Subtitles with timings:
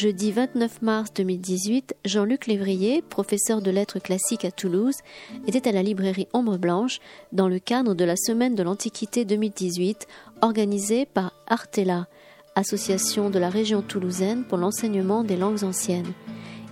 [0.00, 4.94] Jeudi 29 mars 2018, Jean-Luc Lévrier, professeur de lettres classiques à Toulouse,
[5.46, 7.00] était à la librairie Ombre Blanche
[7.32, 10.06] dans le cadre de la Semaine de l'Antiquité 2018
[10.40, 12.06] organisée par Artela,
[12.54, 16.14] association de la région toulousaine pour l'enseignement des langues anciennes.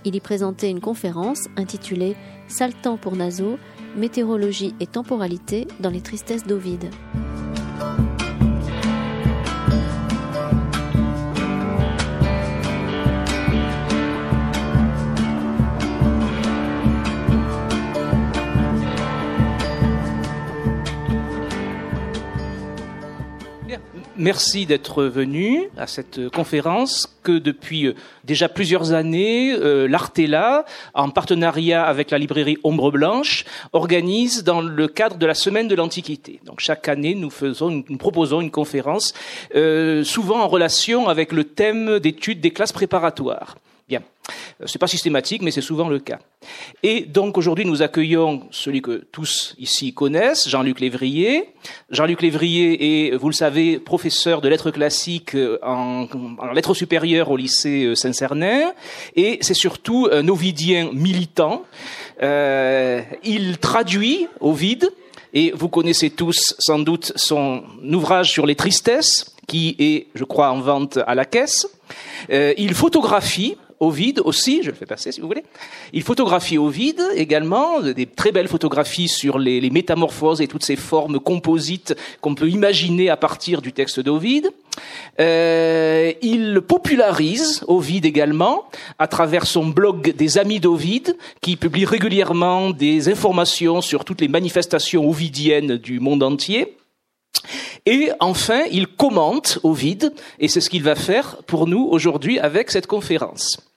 [0.05, 2.15] Il y présentait une conférence intitulée
[2.47, 3.59] Saltant pour Naso,
[3.95, 6.89] météorologie et temporalité dans les tristesses d'Ovide.
[24.21, 31.09] Merci d'être venu à cette conférence que depuis euh, déjà plusieurs années, euh, l'Artela, en
[31.09, 36.41] partenariat avec la librairie Ombre Blanche, organise dans le cadre de la Semaine de l'Antiquité.
[36.43, 39.13] Donc chaque année, nous, faisons, nous proposons une conférence,
[39.55, 43.55] euh, souvent en relation avec le thème d'études des classes préparatoires.
[44.61, 46.19] Euh, c'est pas systématique, mais c'est souvent le cas.
[46.83, 51.49] Et donc aujourd'hui, nous accueillons celui que tous ici connaissent, Jean-Luc Lévrier.
[51.89, 56.07] Jean-Luc Lévrier est, vous le savez, professeur de lettres classiques en,
[56.53, 58.71] lettres supérieures au lycée euh, Saint-Cernin,
[59.15, 61.63] et c'est surtout un ovidien militant.
[62.21, 64.89] Euh, il traduit Ovide,
[65.33, 70.51] et vous connaissez tous sans doute son ouvrage sur les tristesses, qui est, je crois,
[70.51, 71.67] en vente à la caisse.
[72.29, 75.43] Il photographie Ovide aussi, je le fais passer si vous voulez.
[75.93, 81.19] Il photographie Ovide également, des très belles photographies sur les, métamorphoses et toutes ces formes
[81.19, 84.49] composites qu'on peut imaginer à partir du texte d'Ovide.
[85.19, 88.65] Euh, il popularise Ovide également
[88.97, 94.27] à travers son blog des Amis d'Ovide, qui publie régulièrement des informations sur toutes les
[94.27, 96.75] manifestations ovidiennes du monde entier.
[97.85, 102.71] Et enfin, il commente Ovide, et c'est ce qu'il va faire pour nous aujourd'hui avec
[102.71, 103.68] cette conférence.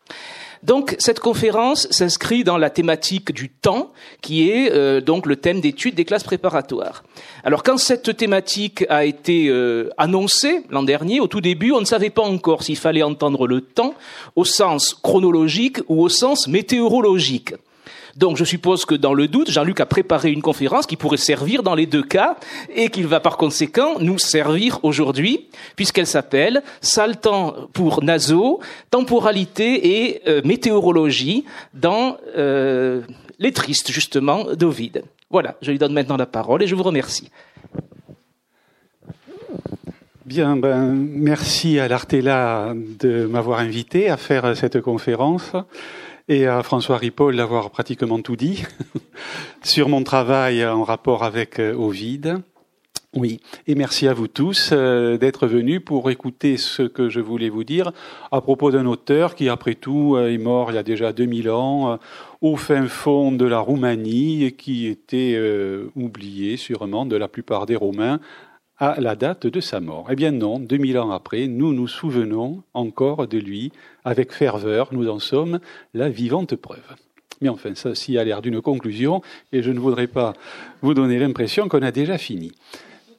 [0.63, 5.61] Donc cette conférence s'inscrit dans la thématique du temps, qui est euh, donc le thème
[5.61, 7.03] d'étude des classes préparatoires.
[7.43, 11.85] Alors quand cette thématique a été euh, annoncée l'an dernier, au tout début, on ne
[11.85, 13.95] savait pas encore s'il fallait entendre le temps
[14.37, 17.55] au sens chronologique ou au sens météorologique.
[18.17, 21.63] Donc je suppose que dans le doute, Jean-Luc a préparé une conférence qui pourrait servir
[21.63, 22.37] dans les deux cas
[22.75, 25.47] et qu'il va par conséquent nous servir aujourd'hui,
[25.77, 33.01] puisqu'elle s'appelle Saltant pour Naso, temporalité et euh, météorologie dans euh,
[33.39, 35.05] les tristes justement d'Ovide.
[35.31, 37.31] Voilà, je lui donne maintenant la parole et je vous remercie.
[40.27, 45.53] Bien, ben, merci à l'Artela de m'avoir invité à faire cette conférence
[46.33, 48.65] et à François Ripoll d'avoir pratiquement tout dit
[49.63, 52.39] sur mon travail en rapport avec euh, Ovid.
[53.15, 57.51] Oui, et merci à vous tous euh, d'être venus pour écouter ce que je voulais
[57.51, 57.93] vous dire
[58.31, 61.51] à propos d'un auteur qui, après tout, euh, est mort il y a déjà 2000
[61.51, 61.99] ans
[62.41, 65.39] au fin fond de la Roumanie et qui était
[65.95, 68.21] oublié sûrement de la plupart des Romains
[68.79, 70.09] à la date de sa mort.
[70.11, 73.73] Eh bien non, 2000 ans après, nous nous souvenons encore de lui
[74.05, 75.61] avec ferveur, nous en sommes
[75.95, 76.97] la vivante preuve.
[77.41, 79.21] Mais enfin, ça, s'y a l'air d'une conclusion,
[79.53, 80.33] et je ne voudrais pas
[80.81, 82.53] vous donner l'impression qu'on a déjà fini.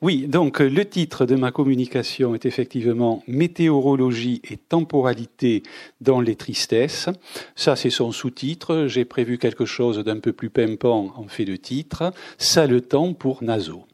[0.03, 5.63] Oui, donc le titre de ma communication est effectivement Météorologie et temporalité
[6.01, 7.07] dans les tristesses.
[7.55, 8.87] Ça, c'est son sous-titre.
[8.87, 12.11] J'ai prévu quelque chose d'un peu plus pimpant en fait de titre.
[12.37, 13.85] Ça le temps pour Naso.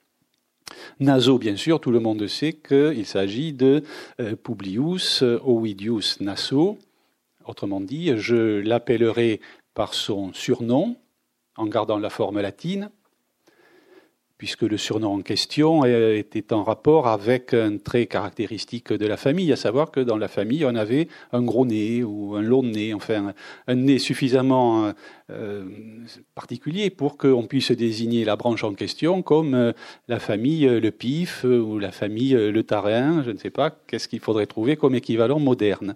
[1.00, 3.84] Naso, bien sûr, tout le monde sait qu'il s'agit de
[4.20, 6.78] euh, Publius Ovidius Naso.
[7.46, 9.42] Autrement dit, je l'appellerai
[9.74, 10.98] par son surnom,
[11.56, 12.92] en gardant la forme latine,
[14.40, 19.52] puisque le surnom en question était en rapport avec un trait caractéristique de la famille,
[19.52, 22.94] à savoir que dans la famille, on avait un gros nez ou un long nez,
[22.94, 23.34] enfin
[23.68, 24.94] un nez suffisamment
[25.32, 25.66] euh,
[26.34, 29.74] particulier pour qu'on puisse désigner la branche en question comme euh,
[30.08, 34.08] la famille euh, Le Pif ou la famille Le Tarin, je ne sais pas, qu'est-ce
[34.08, 35.96] qu'il faudrait trouver comme équivalent moderne.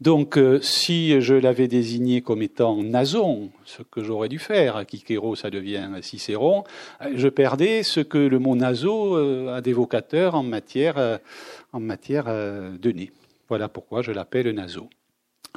[0.00, 5.36] Donc, euh, si je l'avais désigné comme étant Nason, ce que j'aurais dû faire, Kikero,
[5.36, 6.64] ça devient Cicéron,
[7.00, 11.20] euh, je perdais ce que le mot naso euh, a d'évocateur en matière,
[11.72, 13.10] en matière de nez.
[13.48, 14.90] Voilà pourquoi je l'appelle naso.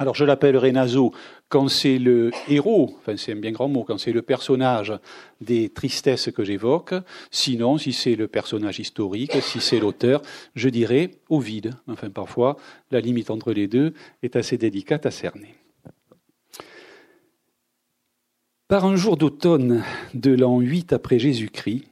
[0.00, 1.12] Alors je l'appellerai Naso
[1.50, 4.94] quand c'est le héros, enfin c'est un bien grand mot, quand c'est le personnage
[5.42, 6.94] des tristesses que j'évoque.
[7.30, 10.22] Sinon, si c'est le personnage historique, si c'est l'auteur,
[10.54, 11.74] je dirais vide.
[11.86, 12.56] Enfin parfois,
[12.90, 13.92] la limite entre les deux
[14.22, 15.54] est assez délicate à cerner.
[18.68, 21.84] Par un jour d'automne de l'an 8 après Jésus-Christ,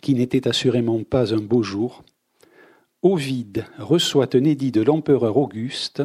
[0.00, 2.02] qui n'était assurément pas un beau jour,
[3.02, 6.02] Ovide reçoit un édit de l'empereur Auguste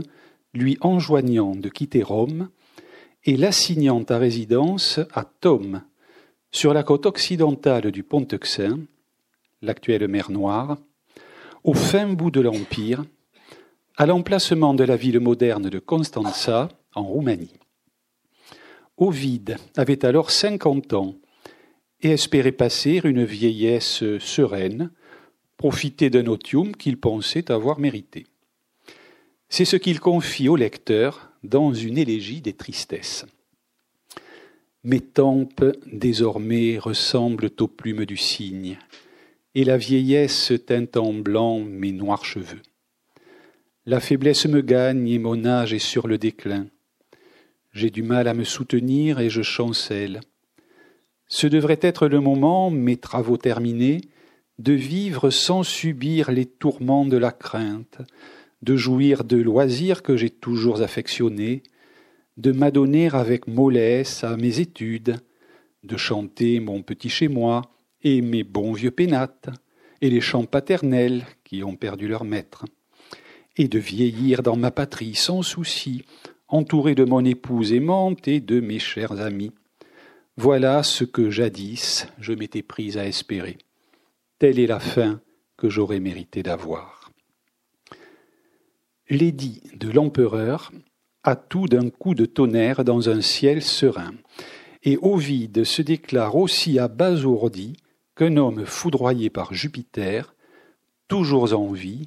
[0.55, 2.49] lui enjoignant de quitter Rome
[3.25, 5.83] et l'assignant à résidence à Tome,
[6.51, 8.79] sur la côte occidentale du Pont-Euxin,
[9.61, 10.77] l'actuelle mer Noire,
[11.63, 13.03] au fin bout de l'Empire,
[13.97, 17.59] à l'emplacement de la ville moderne de Constanța, en Roumanie.
[18.97, 21.15] Ovide avait alors cinquante ans
[22.01, 24.91] et espérait passer une vieillesse sereine,
[25.57, 28.27] profiter d'un otium qu'il pensait avoir mérité.
[29.49, 33.25] C'est ce qu'il confie au lecteur dans une élégie des tristesses.
[34.83, 38.77] Mes tempes désormais ressemblent aux plumes du cygne,
[39.55, 42.61] et la vieillesse teinte en blanc mes noirs cheveux.
[43.85, 46.67] La faiblesse me gagne et mon âge est sur le déclin.
[47.71, 50.21] J'ai du mal à me soutenir et je chancelle.
[51.27, 54.01] Ce devrait être le moment, mes travaux terminés,
[54.59, 58.01] de vivre sans subir les tourments de la crainte,
[58.65, 61.61] de jouir de loisirs que j'ai toujours affectionnés,
[62.37, 65.17] de m'adonner avec mollesse à mes études,
[65.83, 67.61] de chanter mon petit chez moi
[68.01, 69.49] et mes bons vieux pénates,
[70.01, 72.65] et les chants paternels qui ont perdu leur maître,
[73.55, 76.03] et de vieillir dans ma patrie sans souci,
[76.47, 79.51] entouré de mon épouse aimante et de mes chers amis.
[80.37, 83.59] Voilà ce que jadis je m'étais prise à espérer.
[84.39, 85.21] Telle est la fin
[85.55, 87.04] que j'aurais mérité d'avoir.
[89.09, 90.71] L'édit de l'empereur
[91.23, 94.13] a tout d'un coup de tonnerre dans un ciel serein,
[94.83, 97.77] et Ovide se déclare aussi abasourdi
[98.15, 100.35] qu'un homme foudroyé par Jupiter,
[101.07, 102.05] toujours en vie,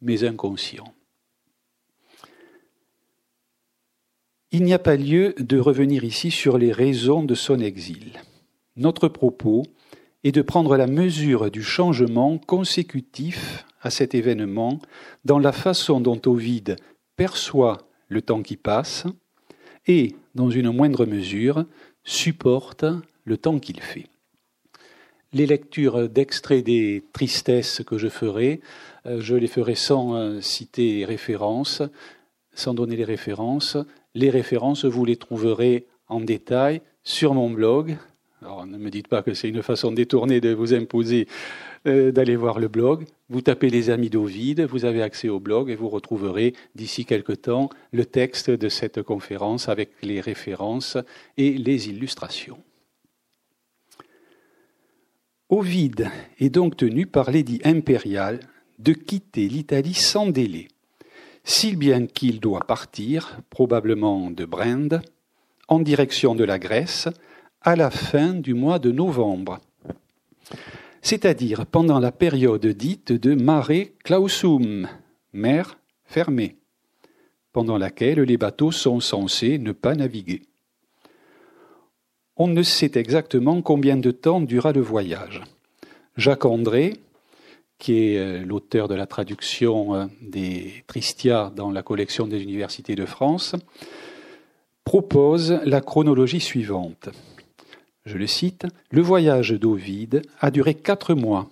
[0.00, 0.94] mais inconscient.
[4.52, 8.20] Il n'y a pas lieu de revenir ici sur les raisons de son exil.
[8.74, 9.62] Notre propos
[10.24, 14.78] est de prendre la mesure du changement consécutif à cet événement
[15.24, 16.76] dans la façon dont Ovide
[17.16, 17.78] perçoit
[18.08, 19.06] le temps qui passe
[19.86, 21.64] et, dans une moindre mesure,
[22.04, 22.84] supporte
[23.24, 24.06] le temps qu'il fait.
[25.32, 28.60] Les lectures d'extraits des tristesses que je ferai,
[29.06, 31.82] euh, je les ferai sans euh, citer références,
[32.52, 33.76] sans donner les références.
[34.14, 37.96] Les références, vous les trouverez en détail sur mon blog.
[38.42, 41.28] Alors ne me dites pas que c'est une façon détournée de vous imposer
[41.86, 43.04] euh, d'aller voir le blog.
[43.28, 47.32] Vous tapez les amis d'Ovide, vous avez accès au blog et vous retrouverez d'ici quelque
[47.32, 50.96] temps le texte de cette conférence avec les références
[51.36, 52.58] et les illustrations.
[55.50, 56.08] Ovide
[56.38, 58.40] est donc tenu par l'édit impérial
[58.78, 60.68] de quitter l'Italie sans délai,
[61.44, 65.02] si bien qu'il doit partir, probablement de Brende,
[65.68, 67.08] en direction de la Grèce,
[67.62, 69.60] à la fin du mois de novembre
[71.02, 73.70] c'est-à-dire pendant la période dite de mare
[74.04, 74.88] clausum,
[75.32, 76.56] mer fermée,
[77.52, 80.42] pendant laquelle les bateaux sont censés ne pas naviguer.
[82.36, 85.42] On ne sait exactement combien de temps dura le voyage.
[86.16, 86.94] Jacques André,
[87.78, 92.94] qui est euh, l'auteur de la traduction euh, des Tristia dans la collection des universités
[92.94, 93.56] de France,
[94.84, 97.10] propose la chronologie suivante
[98.04, 101.48] je le cite, Le voyage d'Ovide a duré quatre mois.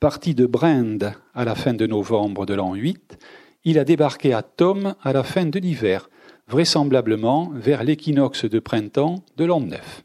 [0.00, 3.18] Parti de Brende à la fin de novembre de l'an 8,
[3.64, 6.08] il a débarqué à Tome à la fin de l'hiver,
[6.46, 10.04] vraisemblablement vers l'équinoxe de printemps de l'an 9.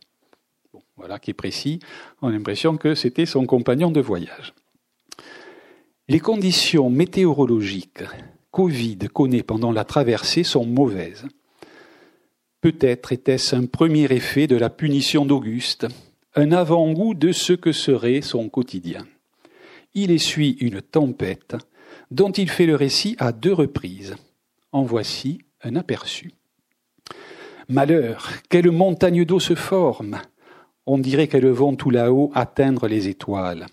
[0.97, 1.79] voilà qui est précis,
[2.21, 4.53] on a l'impression que c'était son compagnon de voyage.
[6.09, 8.03] Les conditions météorologiques
[8.51, 11.25] qu'Ovide connaît pendant la traversée sont mauvaises.
[12.63, 15.85] Peut-être était-ce un premier effet de la punition d'Auguste,
[16.33, 19.05] un avant-goût de ce que serait son quotidien.
[19.95, 21.57] Il essuie une tempête
[22.09, 24.15] dont il fait le récit à deux reprises.
[24.71, 26.31] En voici un aperçu.
[27.67, 30.21] Malheur, quelle montagne d'eau se forme
[30.85, 33.65] On dirait qu'elles vont tout là-haut atteindre les étoiles.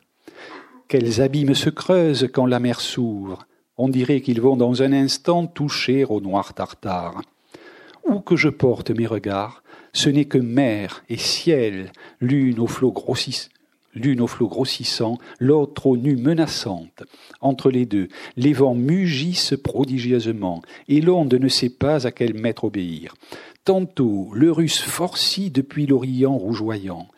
[0.88, 5.46] Quels abîmes se creusent quand la mer s'ouvre On dirait qu'ils vont dans un instant
[5.46, 7.22] toucher au noir tartare
[8.06, 12.92] où que je porte mes regards, ce n'est que mer et ciel, l'une aux flots
[12.92, 17.02] grossissants, l'autre aux nues menaçantes.
[17.40, 22.64] Entre les deux, les vents mugissent prodigieusement, et l'onde ne sait pas à quel maître
[22.64, 23.14] obéir.
[23.64, 27.08] Tantôt le russe forcit depuis l'Orient rougeoyant,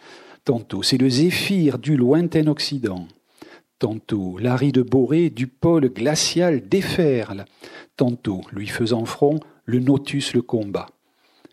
[0.45, 3.07] tantôt c'est le zéphyr du lointain Occident,
[3.79, 7.45] tantôt l'aride borée du pôle glacial déferle,
[7.97, 10.88] tantôt lui faisant front le Nautus le combat.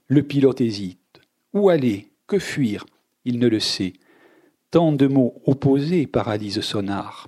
[0.08, 1.22] Le pilote hésite.
[1.54, 2.08] Où aller?
[2.28, 2.86] Que fuir?
[3.26, 3.94] Il ne le sait.
[4.72, 7.28] Tant de mots opposés paralysent son art.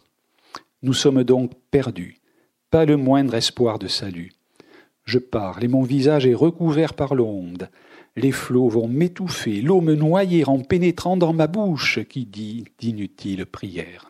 [0.83, 2.17] Nous sommes donc perdus,
[2.69, 4.31] pas le moindre espoir de salut.
[5.05, 7.69] Je parle et mon visage est recouvert par l'onde.
[8.15, 13.45] Les flots vont m'étouffer, l'eau me noyer en pénétrant dans ma bouche qui dit d'inutiles
[13.45, 14.09] prières.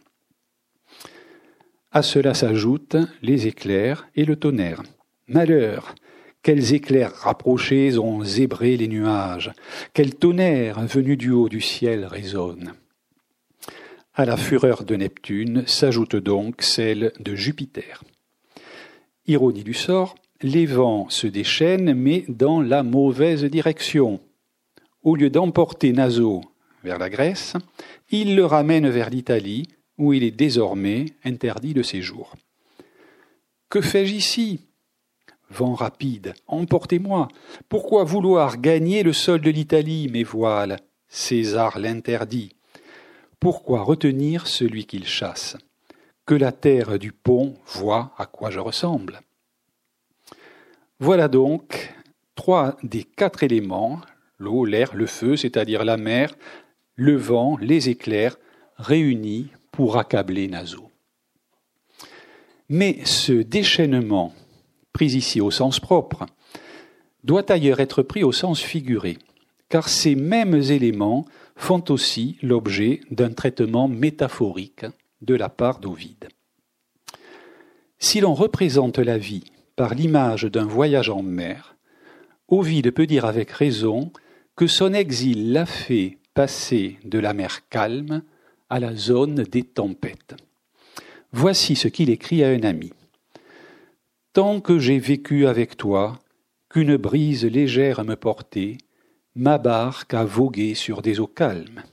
[1.92, 4.82] À cela s'ajoutent les éclairs et le tonnerre.
[5.28, 5.94] Malheur
[6.44, 9.52] Quels éclairs rapprochés ont zébré les nuages?
[9.94, 12.74] Quel tonnerre venu du haut du ciel résonne
[14.16, 18.04] À la fureur de Neptune s'ajoute donc celle de Jupiter.
[19.28, 24.20] Ironie du sort, les vents se déchaînent, mais dans la mauvaise direction.
[25.04, 26.42] Au lieu d'emporter Naso
[26.84, 27.54] vers la Grèce,
[28.10, 29.68] il le ramène vers l'Italie,
[30.00, 32.34] où il est désormais interdit de séjour.
[33.70, 34.60] Que fais-je ici?
[35.52, 37.28] Vent rapide, emportez-moi.
[37.68, 40.78] Pourquoi vouloir gagner le sol de l'Italie, mes voiles?
[41.10, 42.56] César l'interdit.
[43.38, 45.58] Pourquoi retenir celui qu'il chasse?
[46.26, 49.20] Que la terre du pont voit à quoi je ressemble.
[51.00, 51.94] Voilà donc
[52.36, 54.00] trois des quatre éléments,
[54.38, 56.34] l'eau, l'air, le feu, c'est-à-dire la mer,
[56.96, 58.38] le vent, les éclairs,
[58.78, 60.90] réunis pour accabler Naso.
[62.70, 64.34] Mais ce déchaînement,
[64.94, 66.26] pris ici au sens propre,
[67.24, 69.18] doit ailleurs être pris au sens figuré,
[69.70, 74.86] car ces mêmes éléments font aussi l'objet d'un traitement métaphorique
[75.22, 76.30] de la part d'Ovide.
[78.00, 79.44] Si l'on représente la vie
[79.76, 81.76] par l'image d'un voyage en mer,
[82.48, 84.12] Ovide peut dire avec raison
[84.56, 88.24] que son exil l'a fait passer de la mer calme
[88.70, 90.36] à la zone des tempêtes.
[91.32, 92.92] Voici ce qu'il écrit à un ami.
[94.34, 96.18] Tant que j'ai vécu avec toi,
[96.70, 98.78] qu'une brise légère me portait,
[99.36, 101.84] ma barque a vogué sur des eaux calmes.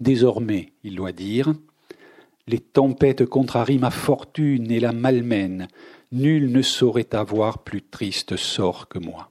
[0.00, 1.52] Désormais, il doit dire,
[2.48, 5.68] les tempêtes contrarient ma fortune et la malmènent,
[6.10, 9.30] nul ne saurait avoir plus triste sort que moi.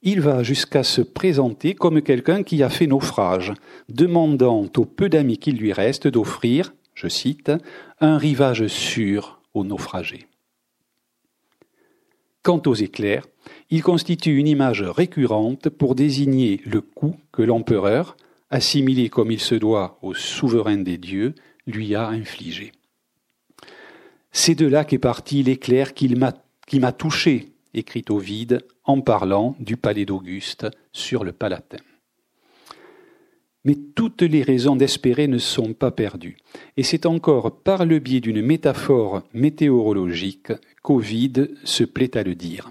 [0.00, 3.52] Il va jusqu'à se présenter comme quelqu'un qui a fait naufrage,
[3.90, 7.52] demandant au peu d'amis qu'il lui reste d'offrir, je cite,
[8.00, 10.26] un rivage sûr aux naufragés.
[12.42, 13.26] Quant aux éclairs,
[13.70, 18.16] ils constituent une image récurrente pour désigner le coup que l'empereur,
[18.50, 21.34] assimilé comme il se doit au souverain des dieux,
[21.66, 22.72] lui a infligé.
[24.32, 30.04] C'est de là qu'est parti l'éclair qui m'a touché, écrit Ovide en parlant du palais
[30.04, 31.78] d'Auguste sur le Palatin.
[33.64, 36.36] Mais toutes les raisons d'espérer ne sont pas perdues,
[36.76, 40.52] et c'est encore par le biais d'une métaphore météorologique
[40.82, 42.70] qu'Ovide se plaît à le dire.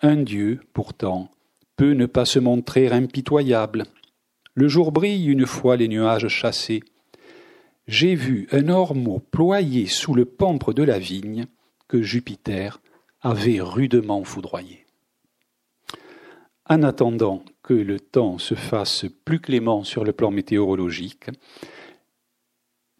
[0.00, 1.28] Un Dieu, pourtant,
[1.76, 3.84] peut ne pas se montrer impitoyable.
[4.54, 6.82] Le jour brille une fois les nuages chassés,
[7.86, 11.46] j'ai vu un ormeau ployé sous le pampre de la vigne
[11.88, 12.80] que Jupiter
[13.20, 14.86] avait rudement foudroyé.
[16.66, 21.30] En attendant que le temps se fasse plus clément sur le plan météorologique,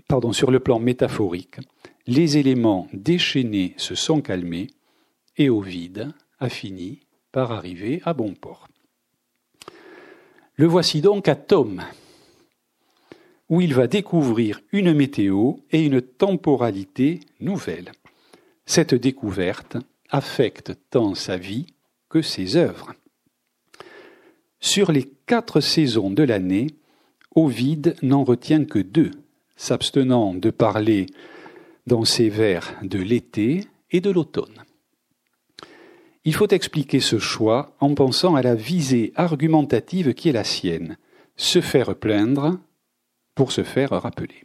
[0.09, 1.59] pardon, sur le plan métaphorique,
[2.07, 4.69] les éléments déchaînés se sont calmés
[5.37, 8.67] et Ovide a fini par arriver à bon port.
[10.57, 11.83] Le voici donc à Tom,
[13.51, 17.93] où il va découvrir une météo et une temporalité nouvelle.
[18.65, 19.77] Cette découverte
[20.09, 21.67] affecte tant sa vie
[22.09, 22.95] que ses œuvres.
[24.65, 26.69] Sur les quatre saisons de l'année,
[27.35, 29.11] Ovide n'en retient que deux,
[29.57, 31.05] s'abstenant de parler
[31.87, 34.65] dans ses vers de l'été et de l'automne.
[36.25, 40.97] Il faut expliquer ce choix en pensant à la visée argumentative qui est la sienne,
[41.37, 42.59] se faire plaindre
[43.35, 44.45] pour se faire rappeler.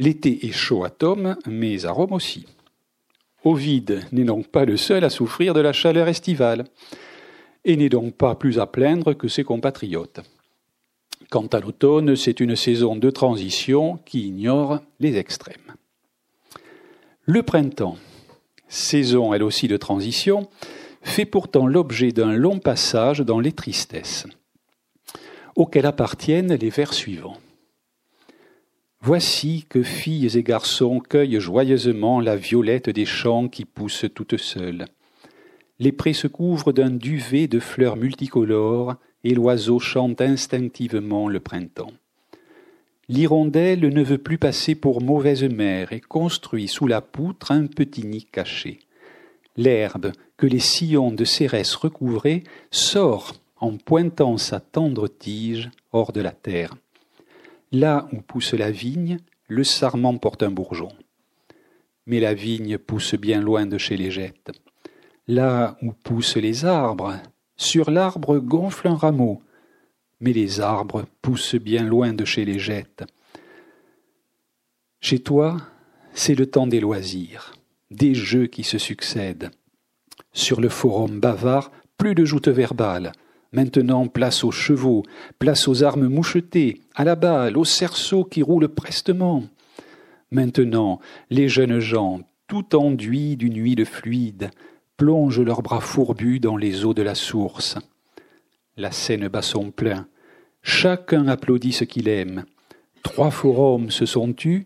[0.00, 2.44] L'été est chaud à Tom, mais à Rome aussi.
[3.44, 6.64] Ovide n'est donc pas le seul à souffrir de la chaleur estivale,
[7.64, 10.20] et n'est donc pas plus à plaindre que ses compatriotes.
[11.30, 15.74] Quant à l'automne, c'est une saison de transition qui ignore les extrêmes.
[17.24, 17.98] Le printemps,
[18.68, 20.48] saison elle aussi de transition,
[21.02, 24.26] fait pourtant l'objet d'un long passage dans les tristesses
[25.56, 27.36] auxquels appartiennent les vers suivants.
[29.00, 34.86] Voici que filles et garçons cueillent joyeusement la violette des champs qui poussent toutes seules.
[35.78, 41.92] Les prés se couvrent d'un duvet de fleurs multicolores et l'oiseau chante instinctivement le printemps.
[43.08, 48.04] L'hirondelle ne veut plus passer pour mauvaise mère et construit sous la poutre un petit
[48.04, 48.80] nid caché.
[49.56, 56.20] L'herbe, que les sillons de cérès recouvraient, sort en pointant sa tendre tige hors de
[56.20, 56.76] la terre.
[57.72, 59.18] Là où pousse la vigne,
[59.48, 60.92] le sarment porte un bourgeon.
[62.06, 64.50] mais la vigne pousse bien loin de chez les jettes.
[65.28, 67.14] Là où poussent les arbres,
[67.58, 69.42] sur l'arbre gonfle un rameau,
[70.20, 73.04] mais les arbres poussent bien loin de chez les jettes.
[75.00, 75.58] Chez toi,
[76.14, 77.52] c'est le temps des loisirs,
[77.90, 79.50] des jeux qui se succèdent.
[80.32, 83.12] Sur le forum bavard, plus de joutes verbales.
[83.52, 85.02] Maintenant, place aux chevaux,
[85.38, 89.44] place aux armes mouchetées, à la balle, aux cerceaux qui roulent prestement.
[90.30, 94.50] Maintenant, les jeunes gens, tout enduits d'une huile fluide,
[94.98, 97.78] plongent leurs bras fourbus dans les eaux de la source.
[98.76, 100.06] La scène bat son plein.
[100.60, 102.44] Chacun applaudit ce qu'il aime.
[103.02, 104.64] Trois forums se sont tus,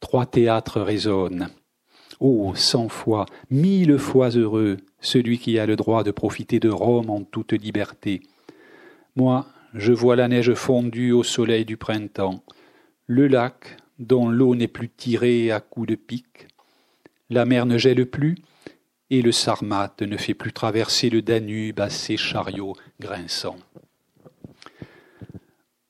[0.00, 1.48] trois théâtres résonnent.
[2.20, 7.10] Oh, cent fois, mille fois heureux, celui qui a le droit de profiter de Rome
[7.10, 8.22] en toute liberté.
[9.16, 12.42] Moi, je vois la neige fondue au soleil du printemps,
[13.06, 16.46] le lac dont l'eau n'est plus tirée à coups de pic,
[17.30, 18.36] la mer ne gèle plus,
[19.10, 23.58] et le Sarmate ne fait plus traverser le Danube à ses chariots grinçants.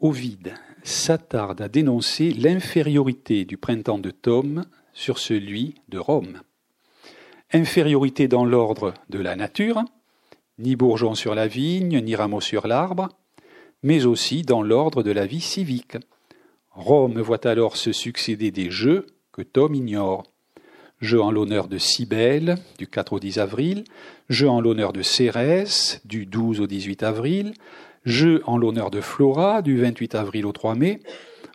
[0.00, 6.42] Ovide s'attarde à dénoncer l'infériorité du printemps de Thôme sur celui de Rome.
[7.52, 9.84] Infériorité dans l'ordre de la nature,
[10.58, 13.08] ni bourgeon sur la vigne, ni rameau sur l'arbre,
[13.82, 15.96] mais aussi dans l'ordre de la vie civique.
[16.70, 20.24] Rome voit alors se succéder des jeux que Tom ignore.
[21.02, 23.84] Jeux en l'honneur de Cybèle, du 4 au 10 avril,
[24.30, 27.52] jeux en l'honneur de Cérès, du 12 au 18 avril,
[28.06, 31.00] jeux en l'honneur de Flora, du 28 avril au 3 mai,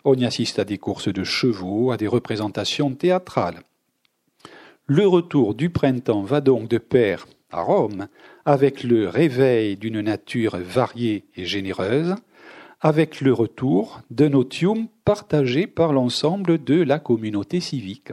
[0.04, 3.62] on y assiste à des courses de chevaux, à des représentations théâtrales.
[4.86, 8.06] Le retour du printemps va donc de pair à Rome
[8.44, 12.14] avec le réveil d'une nature variée et généreuse,
[12.80, 18.12] avec le retour d'un otium partagé par l'ensemble de la communauté civique.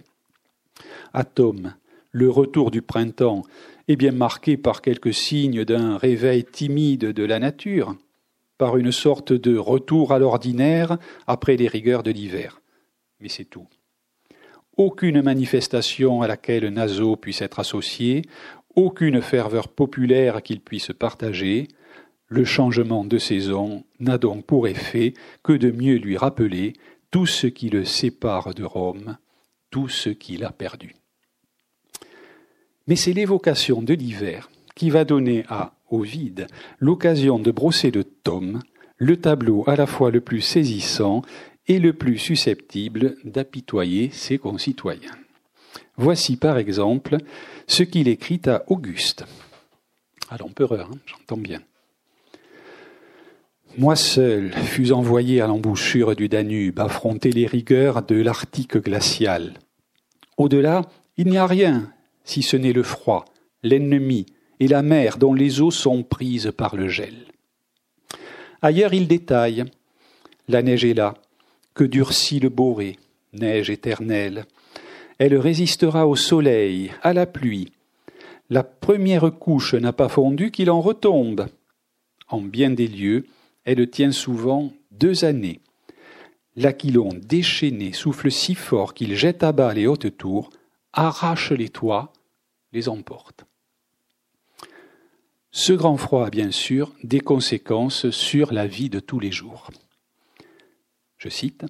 [2.12, 3.44] Le retour du printemps
[3.88, 7.96] est bien marqué par quelques signes d'un réveil timide de la nature,
[8.58, 12.62] par une sorte de retour à l'ordinaire après les rigueurs de l'hiver.
[13.20, 13.68] Mais c'est tout.
[14.78, 18.22] Aucune manifestation à laquelle Naso puisse être associé,
[18.76, 21.68] aucune ferveur populaire qu'il puisse partager,
[22.28, 26.74] le changement de saison n'a donc pour effet que de mieux lui rappeler
[27.12, 29.18] tout ce qui le sépare de Rome,
[29.72, 30.96] tout ce qu'il a perdu.
[32.90, 36.48] Mais c'est l'évocation de l'hiver qui va donner à vide
[36.80, 38.62] l'occasion de brosser de Tom
[38.98, 41.22] le tableau à la fois le plus saisissant
[41.68, 45.18] et le plus susceptible d'apitoyer ses concitoyens.
[45.98, 47.18] Voici par exemple
[47.68, 49.24] ce qu'il écrit à Auguste,
[50.30, 51.62] à l'empereur, hein, j'entends bien.
[53.78, 59.54] Moi seul fus envoyé à l'embouchure du Danube affronter les rigueurs de l'Arctique glacial.
[60.38, 61.92] Au-delà, il n'y a rien,
[62.30, 63.26] si ce n'est le froid,
[63.64, 64.28] l'ennemi,
[64.60, 67.16] et la mer dont les eaux sont prises par le gel.
[68.62, 69.66] Ailleurs il détaille
[70.48, 71.16] La neige est là,
[71.74, 73.00] que durcit le boré,
[73.34, 74.46] neige éternelle.
[75.18, 77.72] Elle résistera au soleil, à la pluie.
[78.52, 81.48] La première couche n'a pas fondu qu'il en retombe.
[82.28, 83.26] En bien des lieux,
[83.66, 85.62] elle tient souvent deux années.
[86.56, 90.52] L'aquilon déchaîné souffle si fort qu'il jette à bas les hautes tours,
[90.94, 92.12] arrache les toits,
[92.72, 93.46] les emporte.
[95.52, 99.72] Ce grand froid a bien sûr des conséquences sur la vie de tous les jours.
[101.18, 101.66] Je cite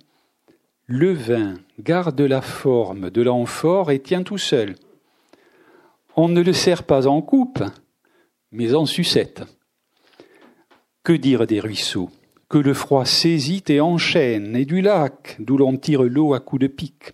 [0.86, 4.76] Le vin garde la forme de l'amphore et tient tout seul.
[6.16, 7.64] On ne le sert pas en coupe,
[8.52, 9.44] mais en sucette.
[11.04, 12.10] Que dire des ruisseaux?
[12.50, 16.64] Que le froid saisit et enchaîne, et du lac, d'où l'on tire l'eau à coups
[16.64, 17.14] de pic.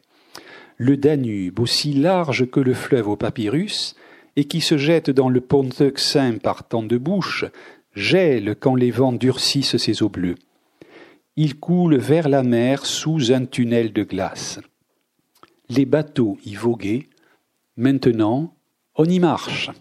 [0.77, 3.95] Le Danube, aussi large que le fleuve au papyrus,
[4.35, 7.45] et qui se jette dans le Ponteuxin par tant de bouches,
[7.95, 10.35] gèle quand les vents durcissent ses eaux bleues.
[11.37, 14.59] Il coule vers la mer sous un tunnel de glace.
[15.69, 17.07] Les bateaux y voguaient,
[17.77, 18.53] maintenant
[18.95, 19.71] on y marche.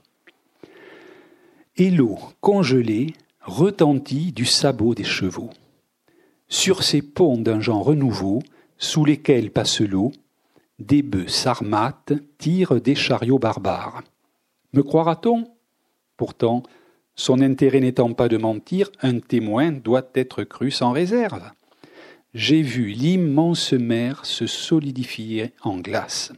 [1.76, 5.50] Et l'eau congelée retentit du sabot des chevaux.
[6.48, 8.42] Sur ces ponts d'un genre nouveau,
[8.78, 10.12] sous lesquels passe l'eau,
[10.78, 14.02] des bœufs sarmates tirent des chariots barbares.
[14.72, 15.44] Me croira-t-on?
[16.16, 16.62] Pourtant,
[17.16, 21.42] son intérêt n'étant pas de mentir, un témoin doit être cru sans réserve.
[22.34, 26.32] J'ai vu l'immense mer se solidifier en glace,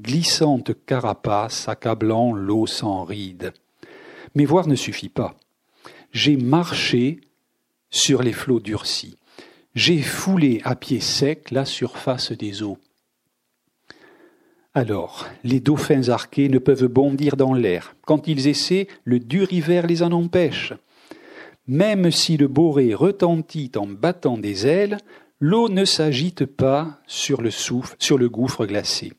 [0.00, 3.52] glissante carapace accablant l'eau sans ride.
[4.34, 5.36] Mais voir ne suffit pas.
[6.12, 7.20] J'ai marché
[7.90, 9.18] sur les flots durcis.
[9.74, 12.78] J'ai foulé à pied sec la surface des eaux.
[14.76, 17.94] Alors, les dauphins arqués ne peuvent bondir dans l'air.
[18.04, 20.72] Quand ils essaient, le dur hiver les en empêche.
[21.68, 24.98] Même si le boré retentit en battant des ailes,
[25.38, 29.12] l'eau ne s'agite pas sur le sur le gouffre glacé.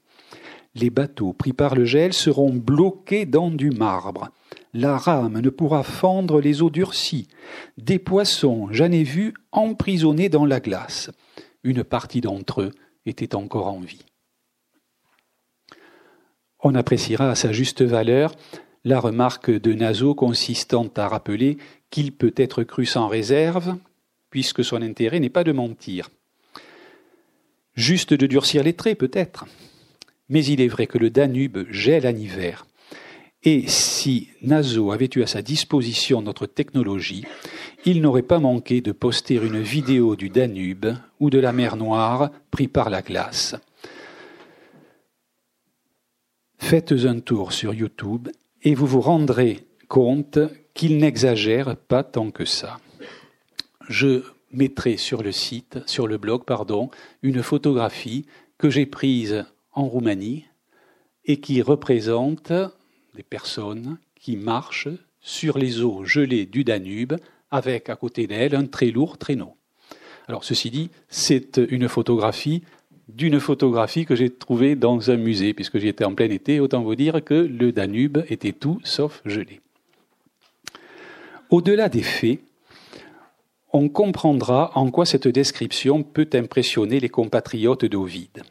[0.76, 4.32] Les bateaux pris par le gel seront bloqués dans du marbre.
[4.74, 7.30] La rame ne pourra fendre les eaux durcies.
[7.78, 11.12] Des poissons, j'en ai vu, emprisonnés dans la glace.
[11.64, 12.72] Une partie d'entre eux
[13.06, 14.04] était encore en vie
[16.66, 18.36] on appréciera à sa juste valeur
[18.86, 21.58] la remarque de Naso consistant à rappeler
[21.92, 23.78] qu'il peut être cru sans réserve,
[24.32, 26.10] puisque son intérêt n'est pas de mentir.
[27.76, 29.46] Juste de durcir les traits, peut-être.
[30.28, 32.66] Mais il est vrai que le Danube gèle en hiver.
[33.44, 37.26] Et si Naso avait eu à sa disposition notre technologie,
[37.86, 40.88] il n'aurait pas manqué de poster une vidéo du Danube
[41.20, 43.56] ou de la mer Noire pris par la glace.
[46.68, 48.28] Faites un tour sur YouTube
[48.64, 50.40] et vous vous rendrez compte
[50.74, 52.80] qu'il n'exagère pas tant que ça.
[53.88, 56.90] Je mettrai sur le site, sur le blog, pardon,
[57.22, 58.26] une photographie
[58.58, 60.46] que j'ai prise en Roumanie
[61.26, 62.52] et qui représente
[63.14, 64.90] des personnes qui marchent
[65.22, 67.14] sur les eaux gelées du Danube
[67.52, 69.56] avec à côté d'elles un très lourd traîneau.
[70.28, 72.64] Alors ceci dit, c'est une photographie
[73.08, 76.82] d'une photographie que j'ai trouvée dans un musée, puisque j'y étais en plein été, autant
[76.82, 79.62] vous dire que le Danube était tout sauf gelé.
[81.50, 82.40] Au-delà des faits,
[83.72, 88.44] on comprendra en quoi cette description peut impressionner les compatriotes d'Ovide.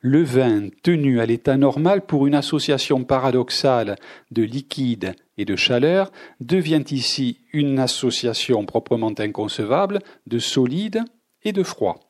[0.00, 3.96] Le vin tenu à l'état normal pour une association paradoxale
[4.30, 11.02] de liquide et de chaleur devient ici une association proprement inconcevable de solide
[11.42, 12.05] et de froid.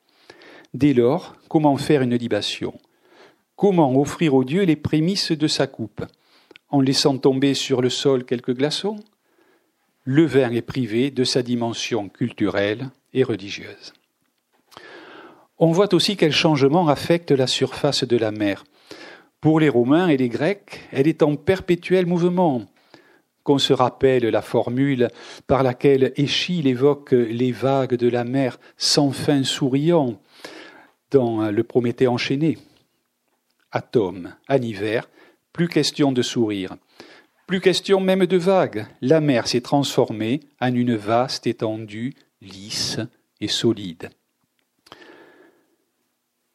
[0.76, 2.78] Dès lors, comment faire une libation?
[3.56, 6.04] Comment offrir au Dieu les prémices de sa coupe?
[6.68, 8.96] En laissant tomber sur le sol quelques glaçons?
[10.04, 13.94] Le vin est privé de sa dimension culturelle et religieuse.
[15.56, 18.62] On voit aussi quel changement affecte la surface de la mer.
[19.40, 22.66] Pour les Romains et les Grecs, elle est en perpétuel mouvement.
[23.44, 25.08] Qu'on se rappelle la formule
[25.46, 30.20] par laquelle Échille évoque les vagues de la mer sans fin souriant,
[31.10, 32.58] dans le Prométhée enchaîné.
[33.72, 35.08] Atome, en hiver,
[35.52, 36.76] plus question de sourire,
[37.46, 38.86] plus question même de vagues.
[39.00, 42.98] La mer s'est transformée en une vaste étendue, lisse
[43.40, 44.10] et solide.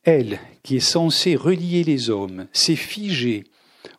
[0.03, 3.45] Elle, qui est censée relier les hommes, s'est figée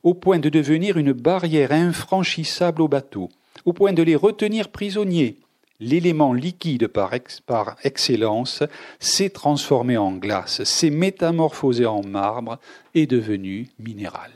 [0.03, 3.29] au point de devenir une barrière infranchissable aux bateaux,
[3.65, 5.39] au point de les retenir prisonniers,
[5.83, 8.63] l'élément liquide par, excellence
[8.99, 12.59] s'est transformé en glace, s'est métamorphosé en marbre
[12.95, 14.31] et devenu minéral.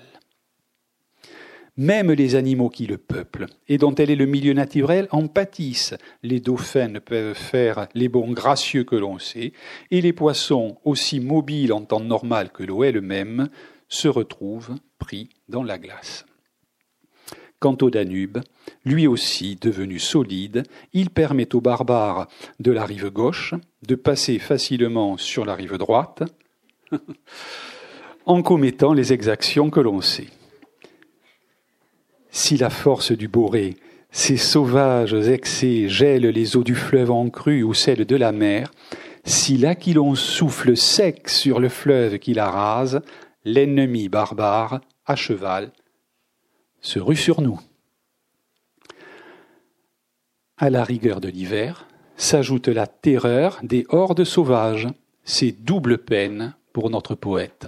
[1.79, 5.95] Même les animaux qui le peuplent et dont elle est le milieu naturel en pâtissent.
[6.23, 9.53] Les dauphins peuvent faire les bons gracieux que l'on sait,
[9.91, 13.49] et les poissons, aussi mobiles en temps normal que l'eau elle-même,
[13.89, 16.26] se retrouvent pris dans la glace.
[17.59, 18.38] Quant au Danube,
[18.85, 22.29] lui aussi devenu solide, il permet aux barbares
[22.61, 23.55] de la rive gauche
[23.87, 26.23] de passer facilement sur la rive droite
[28.27, 30.29] en commettant les exactions que l'on sait.
[32.31, 33.77] Si la force du Boré,
[34.11, 38.71] ses sauvages excès gèlent les eaux du fleuve en crue ou celles de la mer,
[39.25, 43.01] si l'aquilon souffle sec sur le fleuve qui la rase,
[43.45, 45.73] l'ennemi barbare, à cheval,
[46.81, 47.61] se rue sur nous.
[50.59, 51.87] À la rigueur de l'hiver
[52.17, 54.89] s'ajoute la terreur des hordes sauvages.
[55.25, 57.67] C'est double peine pour notre poète.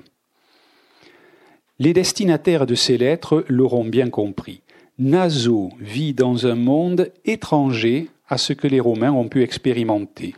[1.78, 4.62] Les destinataires de ces lettres l'auront bien compris.
[4.98, 10.34] Naso vit dans un monde étranger à ce que les Romains ont pu expérimenter.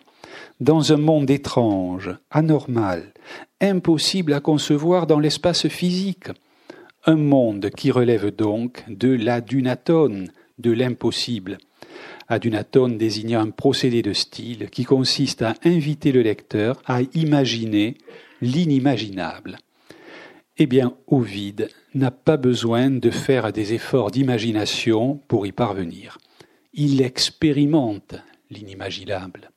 [0.60, 3.14] Dans un monde étrange, anormal,
[3.60, 6.28] impossible à concevoir dans l'espace physique
[7.06, 11.58] un monde qui relève donc de la dunatone, de l'impossible.
[12.28, 17.96] Adunatone désignait un procédé de style qui consiste à inviter le lecteur à imaginer
[18.40, 19.58] l'inimaginable.
[20.56, 26.18] Eh bien, Ovide n'a pas besoin de faire des efforts d'imagination pour y parvenir.
[26.72, 28.14] Il expérimente
[28.50, 29.50] l'inimaginable.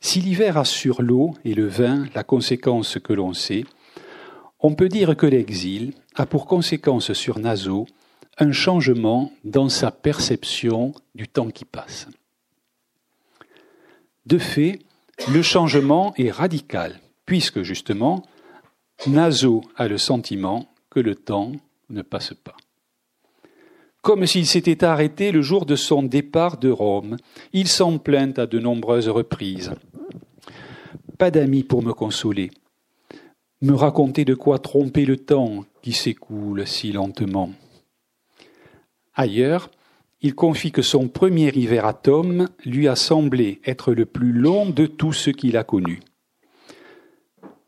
[0.00, 3.64] Si l'hiver a sur l'eau et le vin la conséquence que l'on sait,
[4.62, 7.86] on peut dire que l'exil a pour conséquence sur Naso
[8.38, 12.08] un changement dans sa perception du temps qui passe.
[14.24, 14.78] De fait,
[15.30, 18.24] le changement est radical, puisque justement,
[19.06, 21.52] Naso a le sentiment que le temps
[21.90, 22.56] ne passe pas.
[24.00, 27.16] Comme s'il s'était arrêté le jour de son départ de Rome,
[27.52, 29.72] il s'en plaint à de nombreuses reprises.
[31.18, 32.50] Pas d'amis pour me consoler,
[33.62, 37.50] me raconter de quoi tromper le temps qui s'écoule si lentement.
[39.14, 39.70] Ailleurs,
[40.20, 44.68] il confie que son premier hiver à Tom lui a semblé être le plus long
[44.68, 46.00] de tout ce qu'il a connu.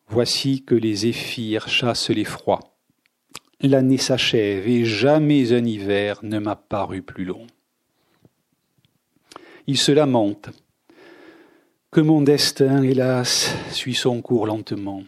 [0.09, 2.61] Voici que les zéphyrs chassent les froids.
[3.61, 7.47] L'année s'achève et jamais un hiver ne m'a paru plus long.
[9.67, 10.51] Il se lamente
[11.91, 15.05] que mon destin, hélas, suit son cours lentement.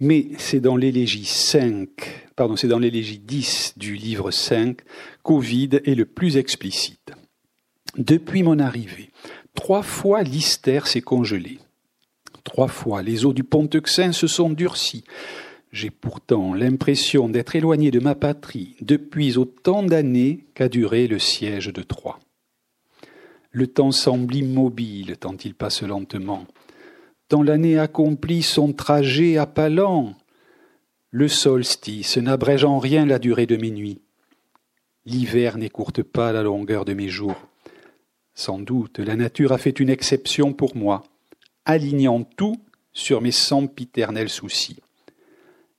[0.00, 1.88] Mais c'est dans l'élégie 5,
[2.34, 4.78] pardon, c'est dans l'élégie 10 du livre 5
[5.22, 7.12] qu'Ovide est le plus explicite.
[7.98, 9.10] Depuis mon arrivée,
[9.54, 11.58] trois fois l'Istère s'est congelé.
[12.44, 15.04] Trois fois les eaux du Pont-Euxin se sont durcies.
[15.70, 21.72] J'ai pourtant l'impression d'être éloigné de ma patrie depuis autant d'années qu'a duré le siège
[21.72, 22.18] de Troie.
[23.52, 26.46] Le temps semble immobile tant il passe lentement
[27.30, 30.14] dans l'année accomplit son trajet à pas lents.
[31.10, 34.02] Le solstice n'abrège en rien la durée de mes nuits.
[35.06, 37.48] L'hiver n'écourte pas la longueur de mes jours.
[38.34, 41.04] Sans doute la nature a fait une exception pour moi,
[41.64, 42.56] alignant tout
[42.92, 44.80] sur mes sempiternels soucis.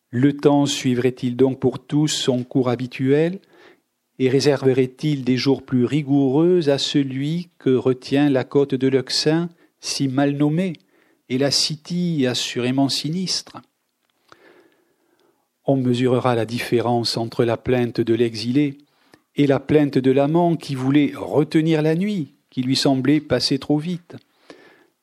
[0.09, 3.39] Le temps suivrait-il donc pour tous son cours habituel
[4.19, 10.07] et réserverait-il des jours plus rigoureux à celui que retient la côte de l'Euxin, si
[10.07, 10.73] mal nommée?
[11.31, 13.61] Et la City assurément sinistre.
[15.63, 18.77] On mesurera la différence entre la plainte de l'exilé
[19.37, 23.77] et la plainte de l'amant qui voulait retenir la nuit, qui lui semblait passer trop
[23.77, 24.17] vite.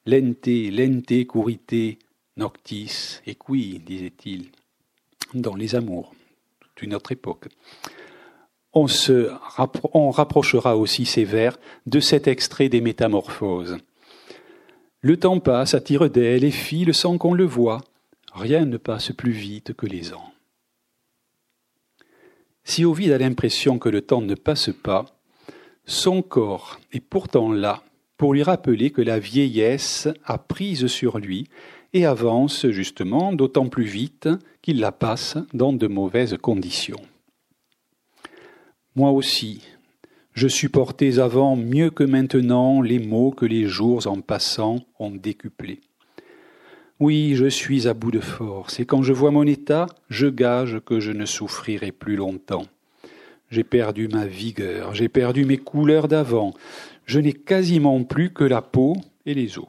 [0.05, 1.99] Lente, lente curite,
[2.37, 4.51] noctis qui, disait-il,
[5.33, 6.15] dans les amours
[6.77, 7.49] d'une autre époque.
[8.75, 9.33] On, se,
[9.95, 13.79] on rapprochera aussi ces vers de cet extrait des Métamorphoses.
[15.01, 17.83] Le temps passe à tire d'aile et file sans qu'on le voie.
[18.35, 20.33] Rien ne passe plus vite que les ans.
[22.65, 25.07] Si Ovid a l'impression que le temps ne passe pas,
[25.87, 27.83] son corps est pourtant là
[28.17, 31.49] pour lui rappeler que la vieillesse a prise sur lui
[31.93, 34.29] et avance justement d'autant plus vite
[34.61, 37.01] qu'il la passe dans de mauvaises conditions.
[38.97, 39.63] Moi aussi,
[40.39, 45.81] je supportais avant mieux que maintenant les maux que les jours en passant ont décuplés.
[47.01, 50.79] Oui, je suis à bout de force, et quand je vois mon état, je gage
[50.87, 52.67] que je ne souffrirai plus longtemps.
[53.51, 56.55] J'ai perdu ma vigueur, j'ai perdu mes couleurs d'avant,
[57.05, 58.97] je n'ai quasiment plus que la peau
[59.27, 59.67] et les os.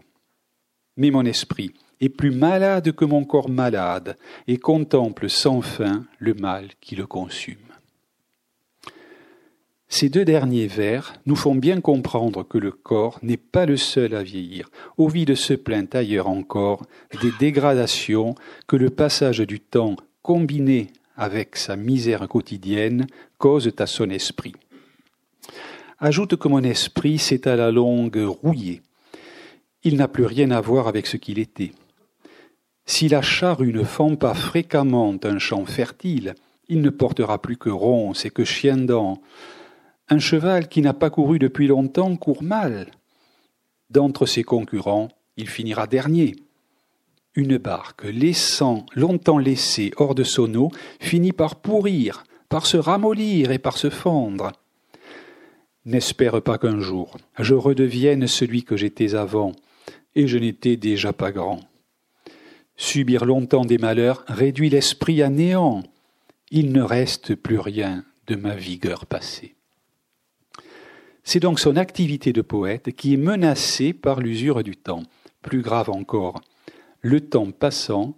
[0.98, 6.36] Mais mon esprit est plus malade que mon corps malade, et contemple sans fin le
[6.36, 7.69] mal qui le consume.
[9.92, 14.14] Ces deux derniers vers nous font bien comprendre que le corps n'est pas le seul
[14.14, 14.70] à vieillir.
[15.00, 16.86] Ovide se plaint ailleurs encore
[17.22, 18.36] des dégradations
[18.68, 23.08] que le passage du temps combiné avec sa misère quotidienne
[23.40, 24.54] cause à son esprit.
[25.98, 28.84] Ajoute que mon esprit s'est à la longue rouillé.
[29.84, 31.72] Il n'a plus rien à voir avec ce qu'il était.
[32.86, 36.36] Si la charrue ne fend pas fréquemment un champ fertile,
[36.68, 39.22] il ne portera plus que ronces et que chiens dents,
[40.10, 42.88] un cheval qui n'a pas couru depuis longtemps court mal.
[43.90, 46.36] D'entre ses concurrents, il finira dernier.
[47.36, 53.52] Une barque, laissant, longtemps laissée hors de son eau, finit par pourrir, par se ramollir
[53.52, 54.52] et par se fendre.
[55.86, 59.54] N'espère pas qu'un jour je redevienne celui que j'étais avant,
[60.16, 61.62] et je n'étais déjà pas grand.
[62.76, 65.84] Subir longtemps des malheurs réduit l'esprit à néant.
[66.52, 69.56] Il ne reste plus rien de ma vigueur passée.
[71.32, 75.04] C'est donc son activité de poète qui est menacée par l'usure du temps.
[75.44, 76.42] Plus grave encore,
[77.02, 78.16] le temps passant,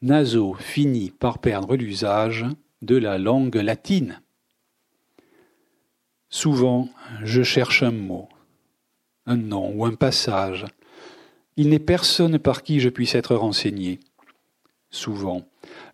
[0.00, 2.46] Naso finit par perdre l'usage
[2.80, 4.20] de la langue latine.
[6.28, 6.88] Souvent,
[7.24, 8.28] je cherche un mot,
[9.26, 10.64] un nom ou un passage.
[11.56, 13.98] Il n'est personne par qui je puisse être renseigné.
[14.88, 15.42] Souvent,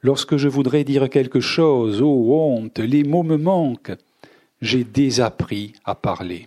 [0.02, 3.96] lorsque je voudrais dire quelque chose, oh honte, les mots me manquent,
[4.61, 6.46] j'ai désappris à parler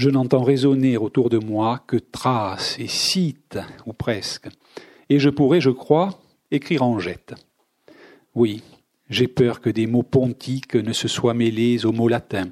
[0.00, 4.48] je n'entends résonner autour de moi que traces et sites, ou presque,
[5.10, 7.34] et je pourrais, je crois, écrire en jette.
[8.34, 8.62] Oui,
[9.10, 12.48] j'ai peur que des mots pontiques ne se soient mêlés aux mots latins.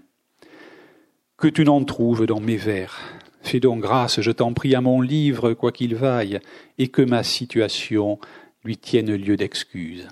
[1.39, 2.99] Que tu n'en trouves dans mes vers.
[3.41, 6.41] Fais donc grâce, je t'en prie, à mon livre, quoi qu'il vaille,
[6.77, 8.19] et que ma situation
[8.63, 10.07] lui tiennent lieu d'excuse.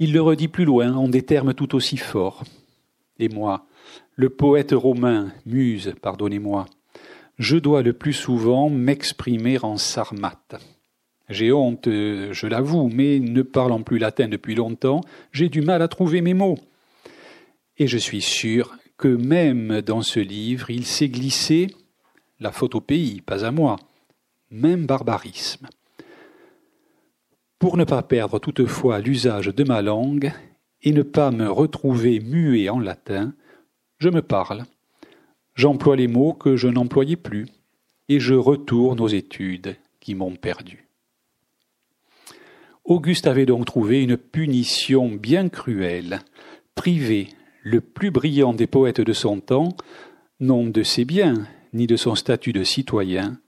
[0.00, 2.42] Il le redit plus loin en des termes tout aussi forts.
[3.20, 3.68] Et moi,
[4.20, 6.66] le poète romain, muse, pardonnez-moi,
[7.38, 10.56] je dois le plus souvent m'exprimer en sarmate.
[11.30, 15.00] J'ai honte, je l'avoue, mais ne parlant plus latin depuis longtemps,
[15.32, 16.58] j'ai du mal à trouver mes mots.
[17.78, 21.74] Et je suis sûr que même dans ce livre, il s'est glissé,
[22.40, 23.76] la faute au pays, pas à moi,
[24.50, 25.66] même barbarisme.
[27.58, 30.30] Pour ne pas perdre toutefois l'usage de ma langue
[30.82, 33.32] et ne pas me retrouver muet en latin,
[34.00, 34.64] je me parle.
[35.54, 37.46] J'emploie les mots que je n'employais plus,
[38.08, 40.88] et je retourne aux études qui m'ont perdu.
[42.84, 46.20] Auguste avait donc trouvé une punition bien cruelle,
[46.74, 47.28] priver
[47.62, 49.76] le plus brillant des poètes de son temps,
[50.40, 53.38] non de ses biens, ni de son statut de citoyen,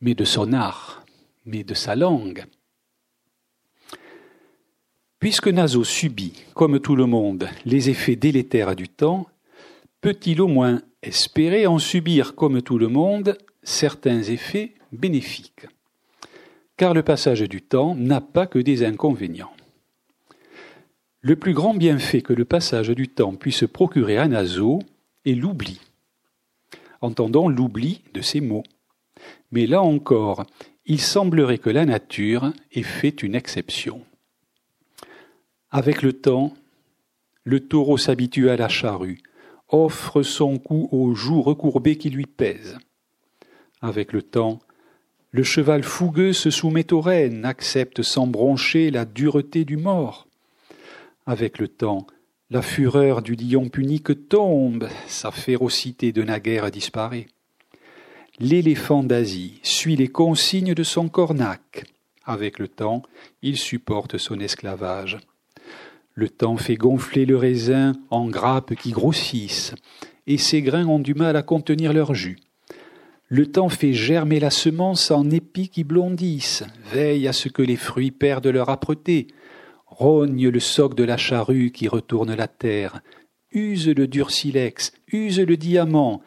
[0.00, 1.04] mais de son art,
[1.44, 2.46] mais de sa langue.
[5.18, 9.26] Puisque Naso subit, comme tout le monde, les effets délétères du temps,
[10.00, 15.66] peut-il au moins espérer en subir, comme tout le monde, certains effets bénéfiques?
[16.76, 19.52] Car le passage du temps n'a pas que des inconvénients.
[21.20, 24.78] Le plus grand bienfait que le passage du temps puisse procurer à Naso
[25.24, 25.80] est l'oubli.
[27.00, 28.62] Entendons l'oubli de ces mots.
[29.50, 30.46] Mais là encore,
[30.86, 34.02] il semblerait que la nature ait fait une exception.
[35.70, 36.54] Avec le temps,
[37.44, 39.18] le taureau s'habitue à la charrue,
[39.68, 42.78] offre son cou aux joues recourbées qui lui pèsent.
[43.80, 44.60] Avec le temps,
[45.30, 50.26] le cheval fougueux se soumet aux rênes, accepte sans broncher la dureté du mort.
[51.26, 52.06] Avec le temps,
[52.50, 57.26] la fureur du lion punique tombe, sa férocité de naguère disparaît.
[58.38, 61.84] L'éléphant d'Asie suit les consignes de son cornac.
[62.24, 63.02] Avec le temps,
[63.42, 65.18] il supporte son esclavage.
[66.18, 69.76] Le temps fait gonfler le raisin en grappes qui grossissent,
[70.26, 72.40] et ses grains ont du mal à contenir leur jus.
[73.28, 77.76] Le temps fait germer la semence en épis qui blondissent, veille à ce que les
[77.76, 79.28] fruits perdent leur âpreté,
[79.86, 83.00] rogne le soc de la charrue qui retourne la terre,
[83.52, 86.20] use le dur silex, use le diamant,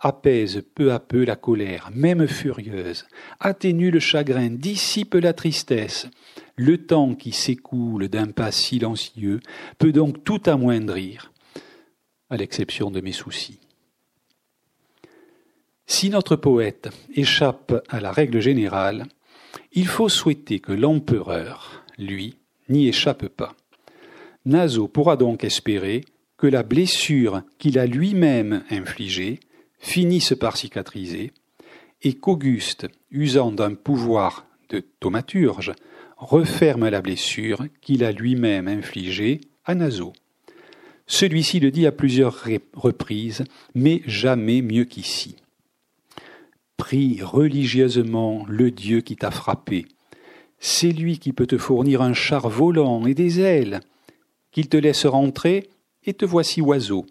[0.00, 3.06] apaise peu à peu la colère, même furieuse,
[3.38, 6.06] atténue le chagrin, dissipe la tristesse,
[6.56, 9.40] le temps qui s'écoule d'un pas silencieux
[9.78, 11.32] peut donc tout amoindrir,
[12.30, 13.60] à l'exception de mes soucis.
[15.86, 19.06] Si notre poète échappe à la règle générale,
[19.72, 22.36] il faut souhaiter que l'empereur, lui,
[22.68, 23.54] n'y échappe pas.
[24.44, 26.04] Naso pourra donc espérer
[26.38, 29.40] que la blessure qu'il a lui-même infligée
[29.80, 31.32] finisse par cicatriser,
[32.02, 35.72] et qu'Auguste, usant d'un pouvoir de thaumaturge,
[36.16, 40.12] referme la blessure qu'il a lui-même infligée à Naso.
[41.06, 43.42] Celui-ci le dit à plusieurs reprises,
[43.74, 45.36] mais jamais mieux qu'ici.
[46.76, 49.86] Prie religieusement le Dieu qui t'a frappé.
[50.60, 53.80] C'est lui qui peut te fournir un char volant et des ailes,
[54.52, 55.68] qu'il te laisse rentrer,
[56.04, 57.06] et te voici oiseau.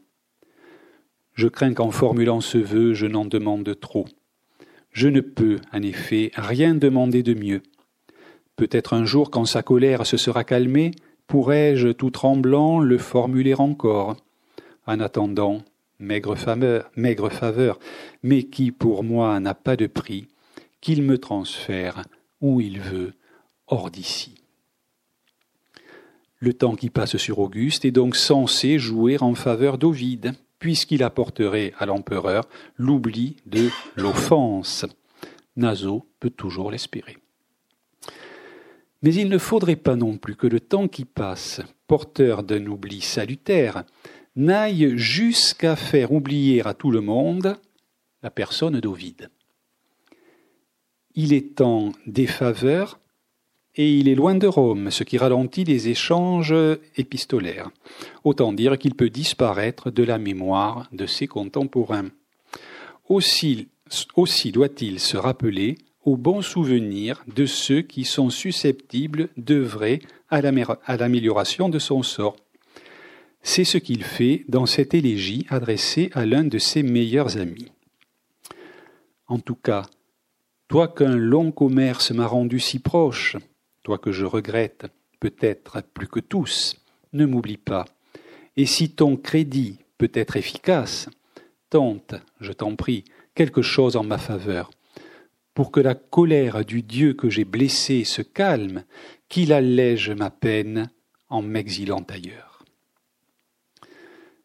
[1.39, 4.05] Je crains qu'en formulant ce vœu, je n'en demande trop.
[4.91, 7.61] Je ne peux, en effet, rien demander de mieux.
[8.57, 10.91] Peut-être un jour, quand sa colère se sera calmée,
[11.27, 14.17] pourrai-je, tout tremblant, le formuler encore.
[14.85, 15.59] En attendant,
[15.97, 17.79] maigre faveur, maigre faveur,
[18.21, 20.27] mais qui pour moi n'a pas de prix,
[20.81, 22.03] qu'il me transfère
[22.41, 23.13] où il veut,
[23.67, 24.35] hors d'ici.
[26.39, 31.73] Le temps qui passe sur Auguste est donc censé jouer en faveur d'Ovide, puisqu'il apporterait
[31.77, 34.85] à l'empereur l'oubli de l'offense.
[35.55, 37.17] Naso peut toujours l'espérer.
[39.01, 43.01] Mais il ne faudrait pas non plus que le temps qui passe, porteur d'un oubli
[43.01, 43.83] salutaire,
[44.35, 47.57] n'aille jusqu'à faire oublier à tout le monde
[48.21, 49.29] la personne d'Ovide.
[51.15, 52.98] Il est en défaveur
[53.75, 56.55] et il est loin de Rome, ce qui ralentit les échanges
[56.97, 57.69] épistolaires.
[58.23, 62.09] Autant dire qu'il peut disparaître de la mémoire de ses contemporains.
[63.07, 63.69] Aussi,
[64.51, 71.79] doit-il se rappeler au bon souvenir de ceux qui sont susceptibles d'œuvrer à l'amélioration de
[71.79, 72.35] son sort.
[73.41, 77.71] C'est ce qu'il fait dans cette élégie adressée à l'un de ses meilleurs amis.
[79.27, 79.85] En tout cas,
[80.67, 83.37] toi qu'un long commerce m'a rendu si proche,
[83.89, 84.85] toi que je regrette
[85.19, 86.79] peut-être plus que tous,
[87.11, 87.85] ne m'oublie pas.
[88.55, 91.09] Et si ton crédit peut être efficace,
[91.71, 94.69] tente, je t'en prie, quelque chose en ma faveur
[95.55, 98.83] pour que la colère du Dieu que j'ai blessé se calme,
[99.27, 100.91] qu'il allège ma peine
[101.27, 102.63] en m'exilant ailleurs.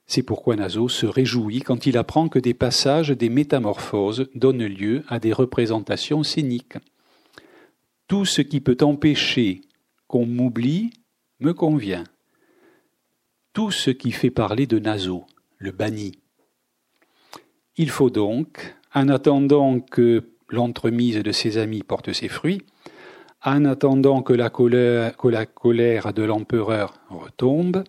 [0.07, 5.05] C'est pourquoi Naso se réjouit quand il apprend que des passages des métamorphoses donnent lieu
[5.09, 6.79] à des représentations scéniques.
[8.07, 9.63] Tout ce qui peut empêcher
[10.07, 10.93] qu'on m'oublie
[11.41, 12.05] me convient.
[13.53, 15.25] Tout ce qui fait parler de Naso,
[15.59, 16.13] le banni.
[17.77, 22.63] Il faut donc, en attendant que l'entremise de ses amis porte ses fruits,
[23.43, 27.85] en attendant que la colère de l'empereur retombe,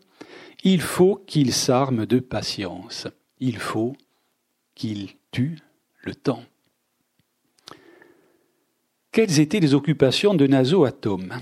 [0.64, 3.08] il faut qu'il s'arme de patience.
[3.40, 3.96] Il faut
[4.74, 5.60] qu'il tue
[6.02, 6.44] le temps.
[9.16, 11.40] Quelles étaient les occupations de Naso à Tom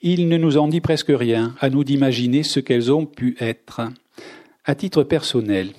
[0.00, 3.82] Il ne nous en dit presque rien, à nous d'imaginer ce qu'elles ont pu être.
[4.64, 5.72] À titre personnel,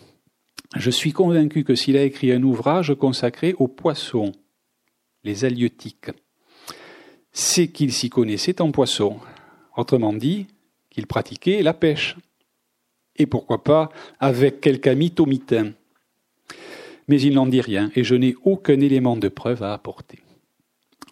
[0.75, 4.33] je suis convaincu que s'il a écrit un ouvrage consacré aux poissons,
[5.23, 6.11] les halieutiques,
[7.31, 9.17] c'est qu'il s'y connaissait en poissons.
[9.75, 10.45] Autrement dit,
[10.91, 12.17] qu'il pratiquait la pêche.
[13.15, 13.89] Et pourquoi pas
[14.19, 15.71] avec quelque ami thomitain
[17.07, 20.19] mais il n'en dit rien et je n'ai aucun élément de preuve à apporter.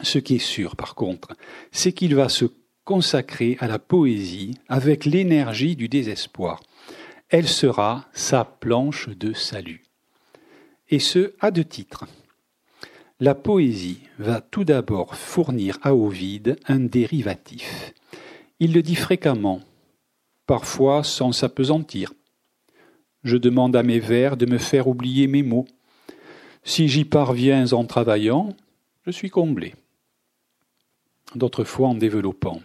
[0.01, 1.35] Ce qui est sûr, par contre,
[1.71, 2.45] c'est qu'il va se
[2.83, 6.61] consacrer à la poésie avec l'énergie du désespoir.
[7.29, 9.83] Elle sera sa planche de salut.
[10.89, 12.05] Et ce, à deux titres.
[13.19, 17.93] La poésie va tout d'abord fournir à Ovide un dérivatif.
[18.59, 19.61] Il le dit fréquemment,
[20.47, 22.13] parfois sans s'apesantir.
[23.23, 25.67] Je demande à mes vers de me faire oublier mes mots,
[26.63, 28.49] si j'y parviens en travaillant,
[29.05, 29.73] je suis comblé.
[31.35, 32.61] D'autres fois en développant.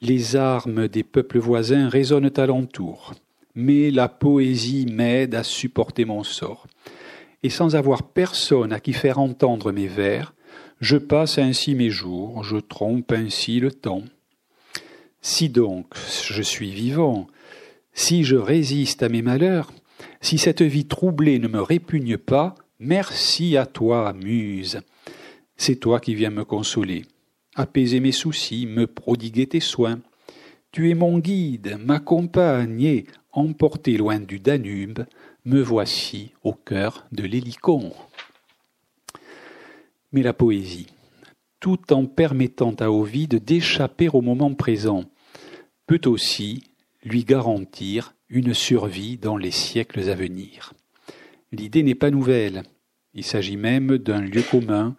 [0.00, 3.14] Les armes des peuples voisins résonnent alentour,
[3.54, 6.66] mais la poésie m'aide à supporter mon sort.
[7.42, 10.34] Et sans avoir personne à qui faire entendre mes vers,
[10.80, 14.04] je passe ainsi mes jours, je trompe ainsi le temps.
[15.22, 15.94] Si donc
[16.28, 17.26] je suis vivant,
[17.94, 19.72] si je résiste à mes malheurs,
[20.20, 24.80] si cette vie troublée ne me répugne pas, merci à toi, Muse.
[25.56, 27.04] C'est toi qui viens me consoler,
[27.54, 30.00] apaiser mes soucis, me prodiguer tes soins.
[30.72, 35.00] Tu es mon guide, ma compagne, et, emporté loin du Danube,
[35.44, 37.92] me voici au cœur de l'Hélicon.
[40.12, 40.88] Mais la poésie,
[41.60, 45.04] tout en permettant à Ovide d'échapper au moment présent,
[45.86, 46.64] peut aussi
[47.04, 50.72] lui garantir une survie dans les siècles à venir.
[51.52, 52.62] L'idée n'est pas nouvelle.
[53.14, 54.96] Il s'agit même d'un lieu commun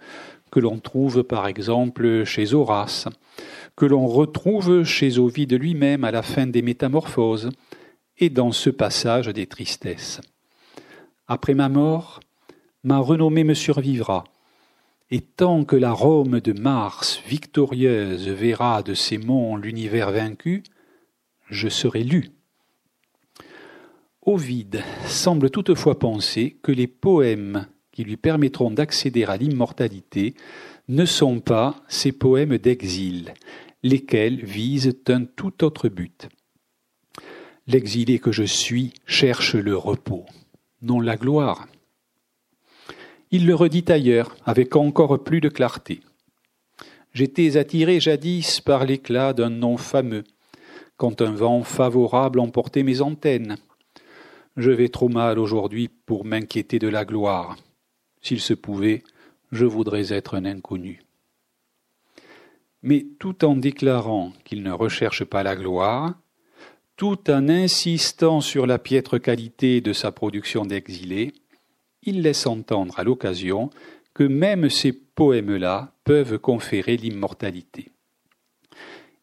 [0.49, 3.07] que l'on trouve par exemple chez Horace,
[3.75, 7.49] que l'on retrouve chez Ovide lui-même à la fin des Métamorphoses
[8.17, 10.21] et dans ce passage des Tristesses.
[11.28, 12.21] Après ma mort,
[12.84, 14.23] ma renommée me survivra,
[15.11, 20.63] et tant que la Rome de Mars victorieuse verra de ses monts l'univers vaincu,
[21.49, 22.32] je serai lu
[24.28, 30.34] Ovide semble toutefois penser que les poèmes qui lui permettront d'accéder à l'immortalité
[30.89, 33.34] ne sont pas ces poèmes d'exil,
[33.84, 36.28] lesquels visent un tout autre but.
[37.67, 40.25] L'exilé que je suis cherche le repos,
[40.82, 41.65] non la gloire.
[43.32, 46.01] Il le redit ailleurs, avec encore plus de clarté.
[47.13, 50.25] J'étais attiré jadis par l'éclat d'un nom fameux,
[50.97, 53.55] quand un vent favorable emportait mes antennes.
[54.57, 57.57] Je vais trop mal aujourd'hui pour m'inquiéter de la gloire.
[58.21, 59.03] S'il se pouvait,
[59.51, 61.03] je voudrais être un inconnu.
[62.81, 66.15] Mais tout en déclarant qu'il ne recherche pas la gloire,
[66.95, 71.33] tout en insistant sur la piètre qualité de sa production d'exilé,
[72.01, 73.69] il laisse entendre à l'occasion
[74.15, 77.91] que même ces poèmes-là peuvent conférer l'immortalité.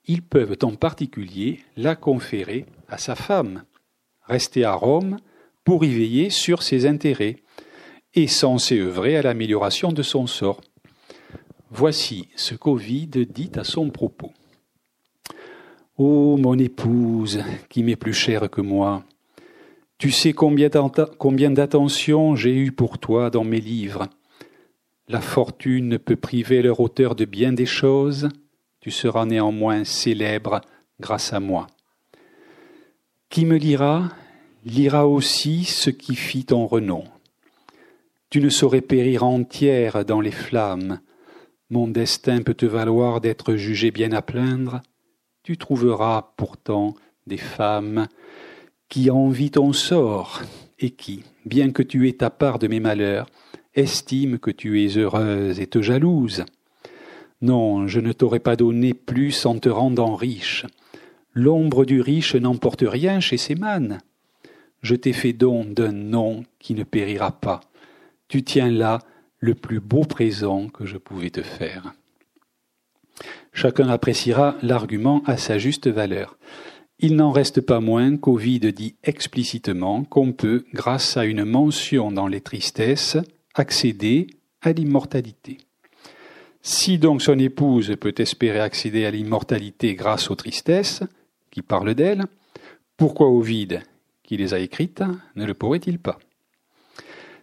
[0.07, 3.65] Ils peuvent en particulier la conférer à sa femme,
[4.27, 5.19] rester à Rome
[5.65, 7.37] pour y veiller sur ses intérêts
[8.15, 10.61] et censé œuvrer à l'amélioration de son sort.
[11.71, 14.33] Voici ce qu'Ovide dit à son propos.
[15.97, 19.05] Ô mon épouse, qui m'est plus chère que moi,
[19.99, 24.09] tu sais combien d'attention j'ai eu pour toi dans mes livres.
[25.09, 28.29] La fortune peut priver leur auteur de bien des choses,
[28.81, 30.61] tu seras néanmoins célèbre
[31.01, 31.67] grâce à moi.
[33.35, 34.11] Qui me lira,
[34.65, 37.03] lira aussi ce qui fit ton renom.
[38.31, 41.01] Tu ne saurais périr entière dans les flammes.
[41.69, 44.83] Mon destin peut te valoir d'être jugé bien à plaindre.
[45.43, 46.95] Tu trouveras pourtant
[47.27, 48.07] des femmes
[48.89, 50.41] qui envient ton sort
[50.79, 53.27] et qui, bien que tu aies ta part de mes malheurs,
[53.75, 56.45] estime que tu es heureuse et te jalouse.
[57.43, 60.67] Non, je ne t'aurais pas donné plus en te rendant riche.
[61.35, 63.99] L'ombre du riche n'emporte rien chez ses mânes.
[64.83, 67.61] Je t'ai fait don d'un nom qui ne périra pas.
[68.29, 69.01] Tu tiens là
[69.41, 71.95] le plus beau présent que je pouvais te faire.
[73.53, 76.39] Chacun appréciera l'argument à sa juste valeur.
[77.01, 82.29] Il n'en reste pas moins qu'Ovide dit explicitement qu'on peut, grâce à une mention dans
[82.29, 83.17] les tristesses,
[83.55, 84.29] accéder
[84.63, 85.59] à l'immortalité.
[86.63, 91.03] Si donc son épouse peut espérer accéder à l'immortalité grâce aux tristesses,
[91.55, 92.25] qui parlent d'elle,
[92.97, 93.83] pourquoi Ovide,
[94.25, 95.05] qui les a écrites,
[95.37, 96.19] ne le pourrait-il pas?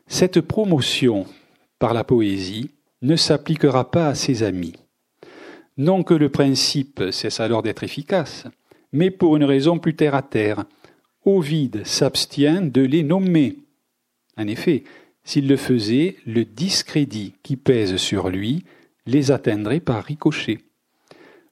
[0.05, 1.25] Cette promotion
[1.79, 4.75] par la poésie ne s'appliquera pas à ses amis.
[5.77, 8.43] Non que le principe cesse alors d'être efficace,
[8.91, 10.65] mais pour une raison plus terre à terre.
[11.23, 13.59] Ovide s'abstient de les nommer.
[14.37, 14.83] En effet,
[15.23, 18.65] s'il le faisait, le discrédit qui pèse sur lui
[19.05, 20.59] les atteindrait par ricochet,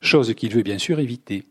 [0.01, 1.45] chose qu'il veut bien sûr éviter.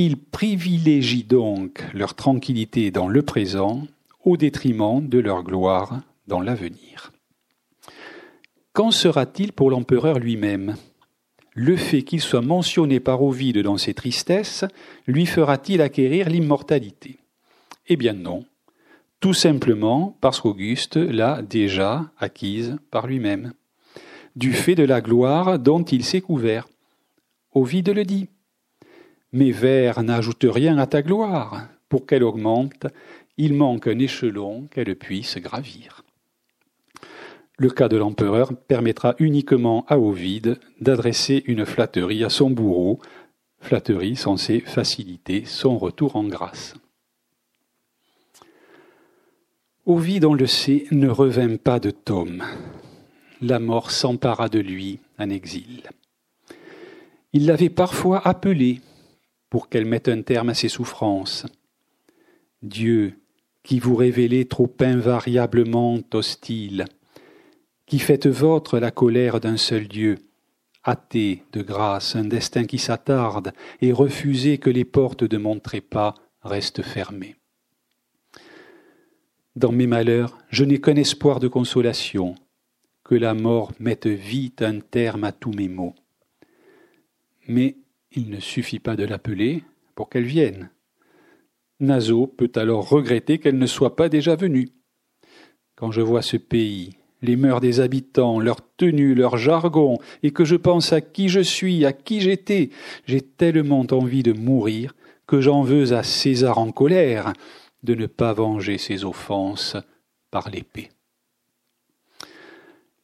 [0.00, 3.82] Il privilégie donc leur tranquillité dans le présent
[4.24, 7.10] au détriment de leur gloire dans l'avenir.
[8.72, 10.76] Qu'en sera-t-il pour l'empereur lui-même?
[11.52, 14.64] Le fait qu'il soit mentionné par Ovide dans ses tristesses
[15.08, 17.18] lui fera-t-il acquérir l'immortalité?
[17.88, 18.44] Eh bien non,
[19.18, 23.52] tout simplement parce qu'Auguste l'a déjà acquise par lui-même,
[24.36, 26.68] du fait de la gloire dont il s'est couvert.
[27.52, 28.28] Ovide le dit.
[29.32, 31.68] Mes vers n'ajoutent rien à ta gloire.
[31.88, 32.86] Pour qu'elle augmente,
[33.36, 36.04] il manque un échelon qu'elle puisse gravir.
[37.56, 43.00] Le cas de l'empereur permettra uniquement à Ovide d'adresser une flatterie à son bourreau,
[43.60, 46.74] flatterie censée faciliter son retour en grâce.
[49.86, 52.44] Ovide, on le sait, ne revint pas de Tome.
[53.40, 55.82] La mort s'empara de lui en exil.
[57.32, 58.80] Il l'avait parfois appelée
[59.50, 61.46] pour qu'elle mette un terme à ses souffrances.
[62.62, 63.14] Dieu,
[63.62, 66.86] qui vous révélez trop invariablement hostile,
[67.86, 70.18] qui faites vôtre la colère d'un seul Dieu,
[70.86, 76.14] hâtez de grâce un destin qui s'attarde et refusez que les portes de mon trépas
[76.42, 77.36] restent fermées.
[79.56, 82.36] Dans mes malheurs, je n'ai qu'un espoir de consolation,
[83.04, 85.94] que la mort mette vite un terme à tous mes maux.
[87.48, 87.76] Mais
[88.12, 90.70] il ne suffit pas de l'appeler pour qu'elle vienne.
[91.80, 94.70] Naso peut alors regretter qu'elle ne soit pas déjà venue.
[95.76, 96.90] Quand je vois ce pays,
[97.22, 101.40] les mœurs des habitants, leur tenue, leur jargon, et que je pense à qui je
[101.40, 102.70] suis, à qui j'étais,
[103.06, 104.94] j'ai tellement envie de mourir
[105.26, 107.32] que j'en veux à César en colère
[107.82, 109.76] de ne pas venger ses offenses
[110.30, 110.88] par l'épée.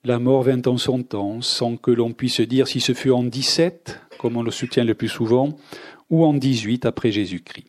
[0.03, 3.25] La mort vint en son temps, sans que l'on puisse dire si ce fut en
[3.25, 5.59] dix-sept, comme on le soutient le plus souvent,
[6.09, 7.67] ou en dix-huit après Jésus-Christ.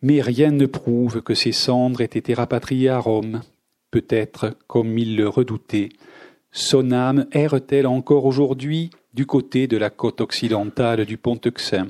[0.00, 3.42] Mais rien ne prouve que ses cendres aient été rapatriées à Rome,
[3.90, 5.90] Peut-être, comme il le redoutait,
[6.50, 11.88] son âme erre-t-elle encore aujourd'hui du côté de la côte occidentale du pont Euxin,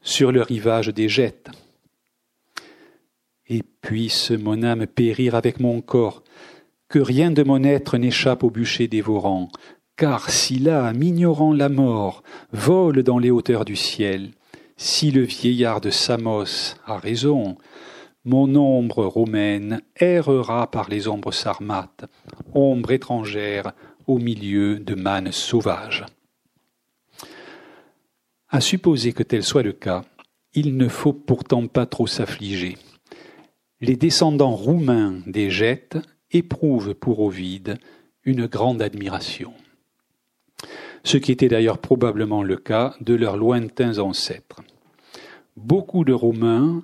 [0.00, 1.50] sur le rivage des Jettes.
[3.46, 6.22] Et puisse mon âme périr avec mon corps,
[6.88, 9.50] que rien de mon être n'échappe au bûcher dévorant,
[9.96, 12.22] car si l'âme, ignorant la mort,
[12.52, 14.32] vole dans les hauteurs du ciel,
[14.76, 17.56] si le vieillard de Samos a raison,
[18.24, 22.04] mon ombre romaine errera par les ombres sarmates,
[22.52, 23.72] ombre étrangère
[24.06, 26.04] au milieu de mannes sauvages.
[28.48, 30.04] À supposer que tel soit le cas,
[30.52, 32.76] il ne faut pourtant pas trop s'affliger.
[33.80, 35.98] Les descendants roumains des Gettes
[36.30, 37.78] éprouvent pour Ovide
[38.24, 39.52] une grande admiration.
[41.04, 44.62] Ce qui était d'ailleurs probablement le cas de leurs lointains ancêtres.
[45.56, 46.82] Beaucoup de Romains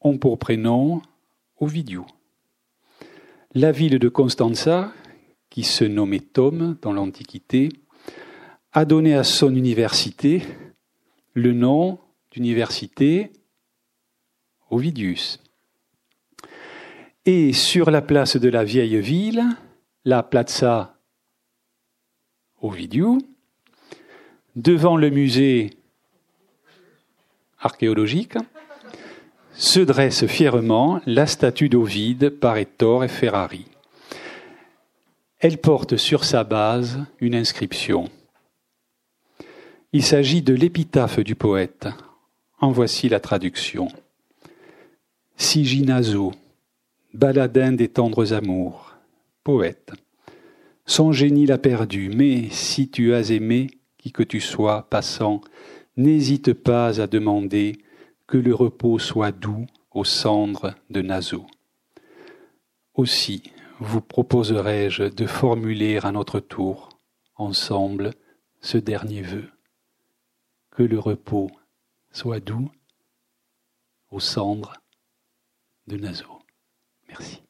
[0.00, 1.02] ont pour prénom
[1.60, 2.02] Ovidiu.
[3.54, 4.92] La ville de Constanza,
[5.48, 7.68] qui se nommait Tome dans l'Antiquité,
[8.72, 10.42] a donné à son université
[11.34, 11.98] le nom
[12.32, 13.30] d'université
[14.70, 15.40] Ovidius.
[17.26, 19.44] Et sur la place de la vieille ville,
[20.04, 20.93] la Plaza
[22.64, 23.18] Ovidiu,
[24.56, 25.76] devant le musée
[27.58, 28.38] archéologique,
[29.52, 33.66] se dresse fièrement la statue d'Ovide par Ettore et Ferrari.
[35.40, 38.08] Elle porte sur sa base une inscription.
[39.92, 41.88] Il s'agit de l'épitaphe du poète.
[42.60, 43.88] En voici la traduction.
[45.36, 46.32] Siginazo,
[47.12, 48.94] baladin des tendres amours,
[49.42, 49.92] poète,
[50.86, 53.68] Son génie l'a perdu, mais si tu as aimé,
[53.98, 55.40] qui que tu sois, passant,
[55.96, 57.78] n'hésite pas à demander
[58.26, 61.46] que le repos soit doux aux cendres de Nazo.
[62.94, 63.42] Aussi
[63.80, 66.90] vous proposerai-je de formuler à notre tour,
[67.36, 68.12] ensemble,
[68.60, 69.50] ce dernier vœu.
[70.70, 71.50] Que le repos
[72.12, 72.70] soit doux
[74.10, 74.74] aux cendres
[75.86, 76.40] de Nazo.
[77.08, 77.43] Merci.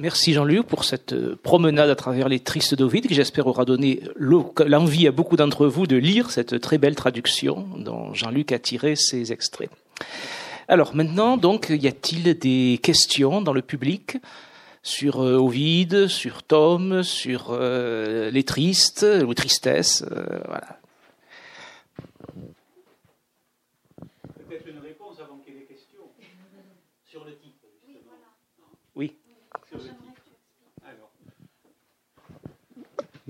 [0.00, 4.00] Merci Jean-Luc pour cette euh, promenade à travers les tristes d'Ovide qui j'espère aura donné
[4.16, 8.96] l'envie à beaucoup d'entre vous de lire cette très belle traduction dont Jean-Luc a tiré
[8.96, 9.68] ces extraits.
[10.68, 14.16] Alors maintenant, donc, y a-t-il des questions dans le public
[14.82, 20.02] sur euh, Ovide, sur Tom, sur euh, les tristes ou tristesses
[20.46, 20.80] Voilà.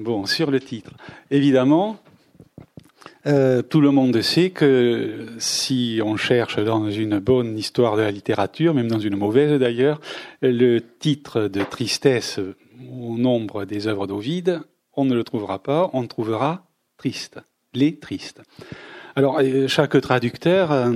[0.01, 0.93] Bon, sur le titre.
[1.31, 1.99] Évidemment,
[3.27, 8.11] euh, tout le monde sait que si on cherche dans une bonne histoire de la
[8.11, 10.01] littérature, même dans une mauvaise d'ailleurs,
[10.41, 12.41] le titre de tristesse
[12.99, 14.63] au nombre des œuvres d'Ovide,
[14.97, 16.65] on ne le trouvera pas, on trouvera
[16.97, 17.39] triste,
[17.75, 18.41] les tristes.
[19.17, 20.95] Alors euh, chaque traducteur euh,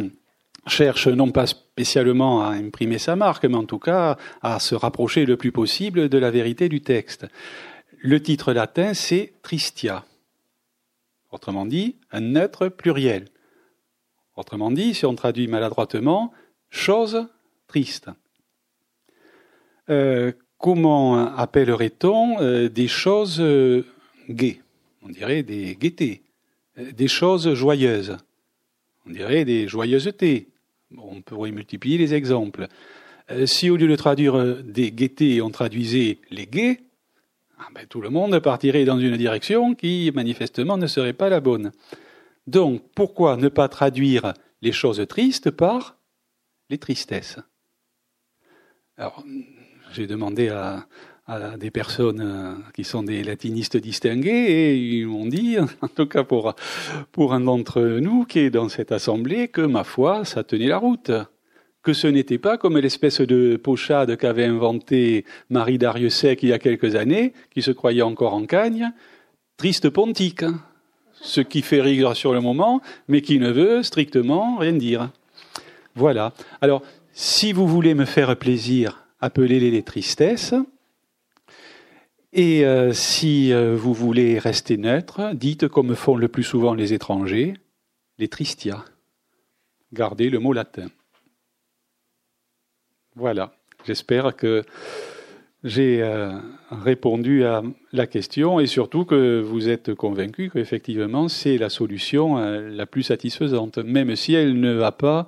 [0.66, 5.26] cherche non pas spécialement à imprimer sa marque, mais en tout cas à se rapprocher
[5.26, 7.26] le plus possible de la vérité du texte.
[8.06, 10.04] Le titre latin, c'est Tristia.
[11.30, 13.28] Autrement dit, un neutre pluriel.
[14.36, 16.30] Autrement dit, si on traduit maladroitement,
[16.68, 17.26] chose
[17.66, 18.10] triste.
[19.88, 23.86] Euh, comment appellerait-on euh, des choses euh,
[24.28, 24.60] gaies?
[25.00, 26.24] On dirait des gaietés.
[26.76, 28.18] Des choses joyeuses.
[29.06, 30.48] On dirait des joyeusetés.
[30.94, 32.68] on pourrait multiplier les exemples.
[33.46, 36.80] si au lieu de traduire des gaietés, on traduisait les gays,
[37.58, 41.40] ah ben, tout le monde partirait dans une direction qui manifestement ne serait pas la
[41.40, 41.72] bonne.
[42.46, 45.96] Donc pourquoi ne pas traduire les choses tristes par
[46.70, 47.38] les tristesses?
[48.96, 49.24] Alors
[49.92, 50.86] j'ai demandé à,
[51.56, 56.22] des personnes euh, qui sont des latinistes distingués et ils m'ont dit, en tout cas
[56.22, 56.54] pour,
[57.12, 60.76] pour un d'entre nous qui est dans cette assemblée, que ma foi, ça tenait la
[60.76, 61.12] route
[61.84, 66.58] que ce n'était pas comme l'espèce de pochade qu'avait inventé Marie Dariussec il y a
[66.58, 68.90] quelques années, qui se croyait encore en cagne,
[69.58, 70.60] triste pontique, hein.
[71.12, 75.10] ce qui fait rire sur le moment, mais qui ne veut strictement rien dire.
[75.94, 76.32] Voilà.
[76.62, 76.82] Alors,
[77.12, 80.54] si vous voulez me faire plaisir, appelez-les les tristesses.
[82.32, 86.94] Et euh, si euh, vous voulez rester neutre, dites comme font le plus souvent les
[86.94, 87.54] étrangers,
[88.18, 88.84] les tristia.
[89.92, 90.88] Gardez le mot latin.
[93.16, 93.52] Voilà,
[93.84, 94.64] j'espère que
[95.62, 96.32] j'ai euh,
[96.70, 97.62] répondu à
[97.92, 103.04] la question et surtout que vous êtes convaincu qu'effectivement c'est la solution euh, la plus
[103.04, 105.26] satisfaisante, même si elle ne va pas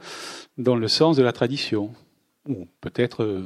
[0.59, 1.95] dans le sens de la tradition,
[2.49, 3.45] ou peut-être euh,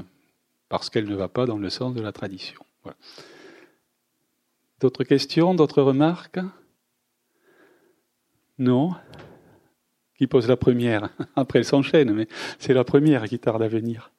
[0.70, 2.60] parce qu'elle ne va pas dans le sens de la tradition.
[4.80, 6.40] D'autres questions, d'autres remarques?
[8.58, 8.94] Non?
[10.16, 11.10] Qui pose la première?
[11.36, 12.26] Après, elle s'enchaîne, mais
[12.58, 14.10] c'est la première qui tarde à venir.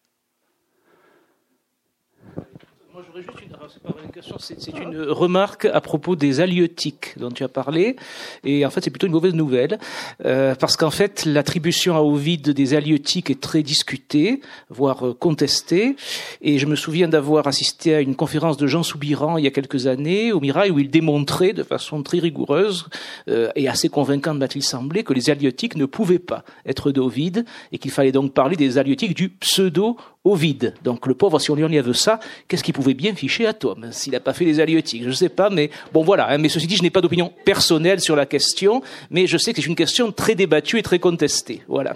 [4.40, 7.96] C'est une remarque à propos des halieutiques dont tu as parlé,
[8.44, 9.80] et en fait c'est plutôt une mauvaise nouvelle,
[10.26, 15.96] euh, parce qu'en fait l'attribution à Ovid des halieutiques est très discutée, voire euh, contestée,
[16.42, 19.52] et je me souviens d'avoir assisté à une conférence de Jean Soubiran il y a
[19.52, 22.88] quelques années au Mirail où il démontrait de façon très rigoureuse
[23.30, 27.78] euh, et assez convaincante m'a-t-il semblé que les halieutiques ne pouvaient pas être d'Ovid et
[27.78, 30.74] qu'il fallait donc parler des halieutiques du pseudo au vide.
[30.84, 33.88] Donc le pauvre, si on lui enlève ça, qu'est-ce qu'il pouvait bien ficher à Tom
[33.92, 36.30] s'il n'a pas fait les halieutiques Je ne sais pas, mais bon voilà.
[36.30, 36.38] Hein.
[36.38, 39.62] mais ceci dit, je n'ai pas d'opinion personnelle sur la question, mais je sais que
[39.62, 41.62] c'est une question très débattue et très contestée.
[41.68, 41.96] Voilà.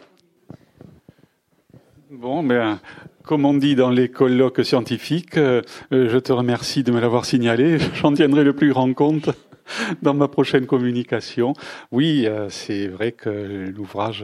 [2.10, 2.80] Bon, ben,
[3.24, 5.62] comme on dit dans les colloques scientifiques, euh,
[5.92, 7.78] je te remercie de me l'avoir signalé.
[7.96, 9.30] J'en tiendrai le plus grand compte
[10.02, 11.54] dans ma prochaine communication.
[11.92, 14.24] Oui, euh, c'est vrai que l'ouvrage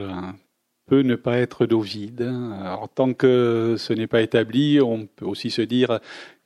[0.96, 1.68] ne pas être.
[2.66, 6.00] En tant que ce n'est pas établi, on peut aussi se dire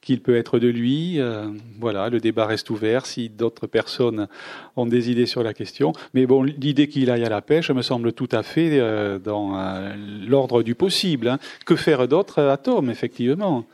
[0.06, 1.20] qu'il peut être de lui.
[1.20, 1.48] Euh,
[1.80, 4.28] voilà, le débat reste ouvert si d'autres personnes
[4.76, 5.94] ont des idées sur la question.
[6.14, 9.58] Mais bon, l'idée qu'il aille à la pêche me semble tout à fait euh, dans
[9.58, 9.96] euh,
[10.28, 11.28] l'ordre du possible.
[11.28, 11.40] Hein.
[11.66, 13.66] Que faire d'autre à Tom, effectivement?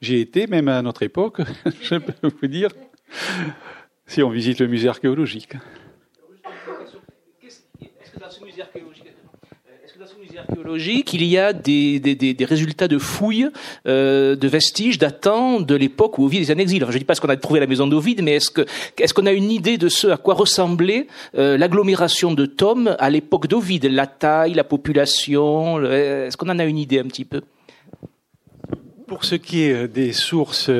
[0.00, 1.42] J'ai été, même à notre époque,
[1.82, 2.70] je peux vous dire,
[4.06, 5.56] si on visite le musée archéologique,
[11.12, 13.48] il y a des, résultats de fouilles,
[13.86, 16.84] euh, de vestiges datant de l'époque où Ovid est en exil.
[16.86, 19.26] Je ne dis pas ce qu'on a trouvé à la maison d'Ovid, mais est-ce qu'on
[19.26, 21.06] a une idée de ce à quoi ressemblait
[21.36, 26.64] euh, l'agglomération de Tom à l'époque d'Ovid, la taille, la population Est-ce qu'on en a
[26.64, 27.42] une idée un petit peu?
[29.06, 30.70] Pour ce qui est des sources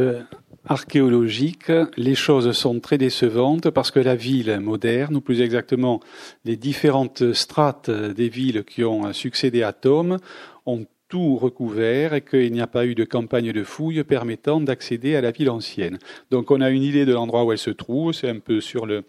[0.66, 6.00] archéologique, les choses sont très décevantes parce que la ville moderne, ou plus exactement
[6.44, 10.18] les différentes strates des villes qui ont succédé à Tom,
[10.66, 15.14] ont tout recouvert et qu'il n'y a pas eu de campagne de fouilles permettant d'accéder
[15.14, 15.98] à la ville ancienne.
[16.30, 18.86] Donc on a une idée de l'endroit où elle se trouve, c'est un peu sur
[18.86, 19.04] le,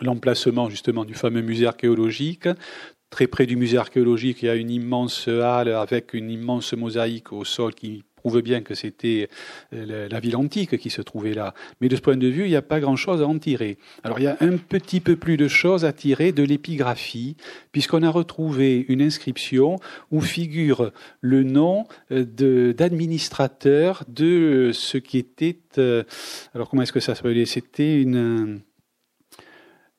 [0.00, 2.48] l'emplacement justement du fameux musée archéologique.
[3.08, 7.32] Très près du musée archéologique, il y a une immense halle avec une immense mosaïque
[7.32, 9.28] au sol qui prouve bien que c'était
[9.74, 11.54] euh, la ville antique qui se trouvait là.
[11.80, 13.78] Mais de ce point de vue, il n'y a pas grand-chose à en tirer.
[14.04, 17.36] Alors il y a un petit peu plus de choses à tirer de l'épigraphie,
[17.72, 19.76] puisqu'on a retrouvé une inscription
[20.12, 25.58] où figure le nom euh, d'administrateur de, ce qui était...
[25.78, 26.04] Euh,
[26.54, 27.44] alors comment est-ce que ça s'appelait?
[27.46, 28.60] C'était une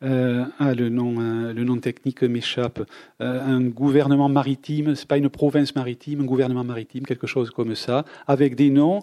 [0.03, 2.81] euh, ah, le nom, euh, le nom technique m'échappe.
[3.21, 7.75] Euh, un gouvernement maritime, c'est pas une province maritime, un gouvernement maritime, quelque chose comme
[7.75, 9.01] ça, avec des noms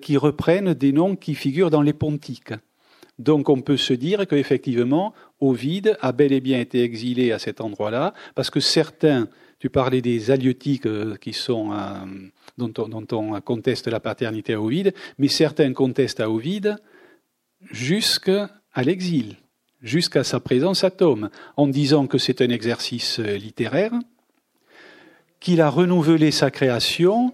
[0.00, 2.54] qui reprennent des noms qui figurent dans les pontiques.
[3.18, 7.60] Donc on peut se dire qu'effectivement, Ovide a bel et bien été exilé à cet
[7.60, 9.28] endroit-là, parce que certains,
[9.58, 10.88] tu parlais des halieutiques
[11.20, 11.72] qui sont,
[12.56, 16.76] dont, on, dont, on, conteste la paternité à Ovide, mais certains contestent à Ovide
[17.70, 19.36] jusqu'à l'exil
[19.84, 23.92] jusqu'à sa présence à Tome, en disant que c'est un exercice euh, littéraire,
[25.38, 27.32] qu'il a renouvelé sa création.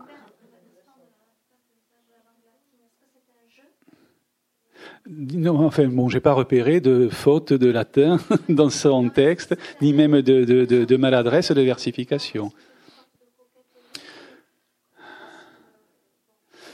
[5.09, 10.21] Non, enfin, bon, j'ai pas repéré de faute de latin dans son texte, ni même
[10.21, 12.53] de, de maladresse de versification.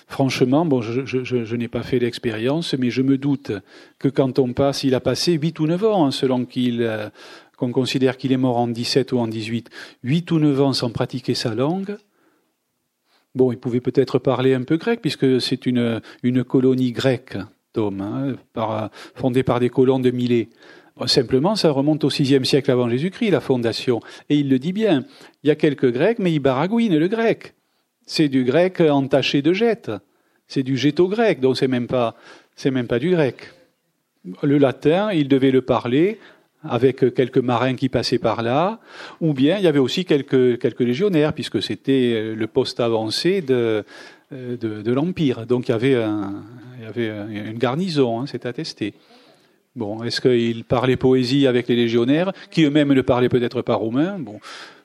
[0.08, 3.50] Franchement, bon, je, n'ai pas fait l'expérience, mais je me doute
[3.98, 7.08] que quand on passe, il a passé 8 ou 9 ans, hein, selon qu'il, euh,
[7.56, 9.68] qu'on considère qu'il est mort en 17 ou en 18,
[10.04, 11.96] 8 ou 9 ans sans pratiquer sa langue.
[13.34, 17.36] Bon, il pouvait peut-être parler un peu grec, puisque c'est une, une colonie grecque,
[17.72, 20.50] Tom, hein, par, fondée par des colons de Milet.
[21.06, 24.00] simplement, ça remonte au VIe siècle avant Jésus-Christ, la fondation.
[24.30, 25.04] Et il le dit bien.
[25.42, 27.55] Il y a quelques Grecs, mais ils baragouinent le grec.
[28.06, 29.90] C'est du grec entaché de jet.
[30.48, 32.14] C'est du géto-grec, donc c'est même pas,
[32.54, 33.52] c'est même pas du grec.
[34.42, 36.18] Le latin, il devait le parler
[36.62, 38.80] avec quelques marins qui passaient par là,
[39.20, 43.84] ou bien il y avait aussi quelques, quelques légionnaires, puisque c'était le poste avancé de,
[44.32, 45.46] de, de l'Empire.
[45.46, 46.42] Donc il y avait, un,
[46.78, 48.94] il y avait une garnison, hein, c'est attesté.
[49.76, 54.16] Bon, est-ce qu'il parlait poésie avec les légionnaires, qui eux-mêmes ne parlaient peut-être pas romain?
[54.18, 54.40] Bon,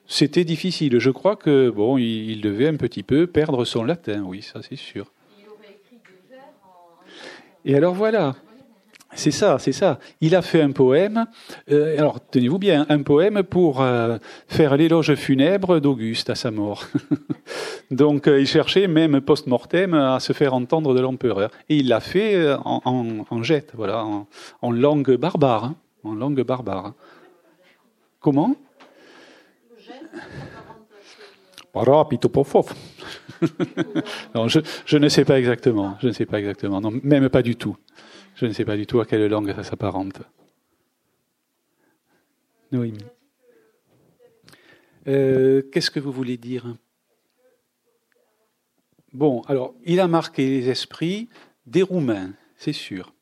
[0.06, 0.98] c'était difficile.
[0.98, 4.76] Je crois que bon, il, devait un petit peu perdre son latin, oui, ça c'est
[4.76, 5.12] sûr.
[7.64, 8.34] Et alors voilà,
[9.14, 9.98] c'est ça, c'est ça.
[10.20, 11.26] Il a fait un poème.
[11.70, 16.86] Euh, alors tenez-vous bien, un poème pour euh, faire l'éloge funèbre d'Auguste à sa mort.
[17.90, 22.00] Donc euh, il cherchait même post-mortem à se faire entendre de l'empereur, et il l'a
[22.00, 24.04] fait en, jet, voilà,
[24.62, 26.94] en, langue barbare, hein, en langue barbare.
[28.18, 28.56] Comment?
[34.34, 35.96] non, je, je, ne sais pas exactement.
[36.00, 36.80] Je ne sais pas exactement.
[36.80, 37.76] Non, même pas du tout.
[38.36, 40.20] Je ne sais pas du tout à quelle langue ça s'apparente.
[42.70, 42.98] Noémie.
[45.08, 46.76] Euh, Qu'est-ce que vous voulez dire?
[49.12, 51.28] Bon, alors, il a marqué les esprits
[51.66, 53.12] des Roumains, c'est sûr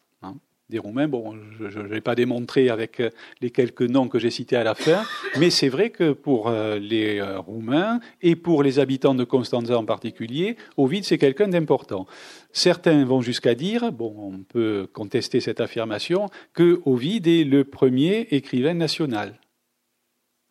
[0.70, 1.08] des Roumains.
[1.08, 3.10] Bon, je ne vais pas démontrer avec euh,
[3.42, 5.02] les quelques noms que j'ai cités à la fin,
[5.38, 9.76] mais c'est vrai que pour euh, les euh, Roumains et pour les habitants de Constanza
[9.76, 12.06] en particulier, Ovid, c'est quelqu'un d'important.
[12.52, 18.28] Certains vont jusqu'à dire, bon, on peut contester cette affirmation, que Ovid est le premier
[18.30, 19.34] écrivain national.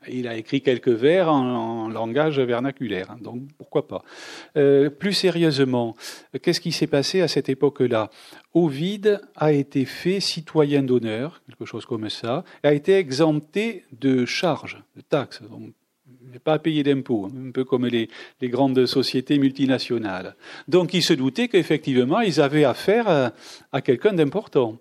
[0.07, 4.03] Il a écrit quelques vers en, langage vernaculaire, hein, donc pourquoi pas.
[4.55, 5.95] Euh, plus sérieusement,
[6.41, 8.09] qu'est-ce qui s'est passé à cette époque-là?
[8.53, 14.25] Ovide a été fait citoyen d'honneur, quelque chose comme ça, et a été exempté de
[14.25, 15.41] charges, de taxes.
[15.41, 15.73] Donc,
[16.33, 18.09] il pas à payer d'impôts, hein, un peu comme les,
[18.43, 20.35] grandes sociétés multinationales.
[20.67, 23.33] Donc il se doutait qu'effectivement, ils avaient affaire
[23.71, 24.77] à, quelqu'un d'important,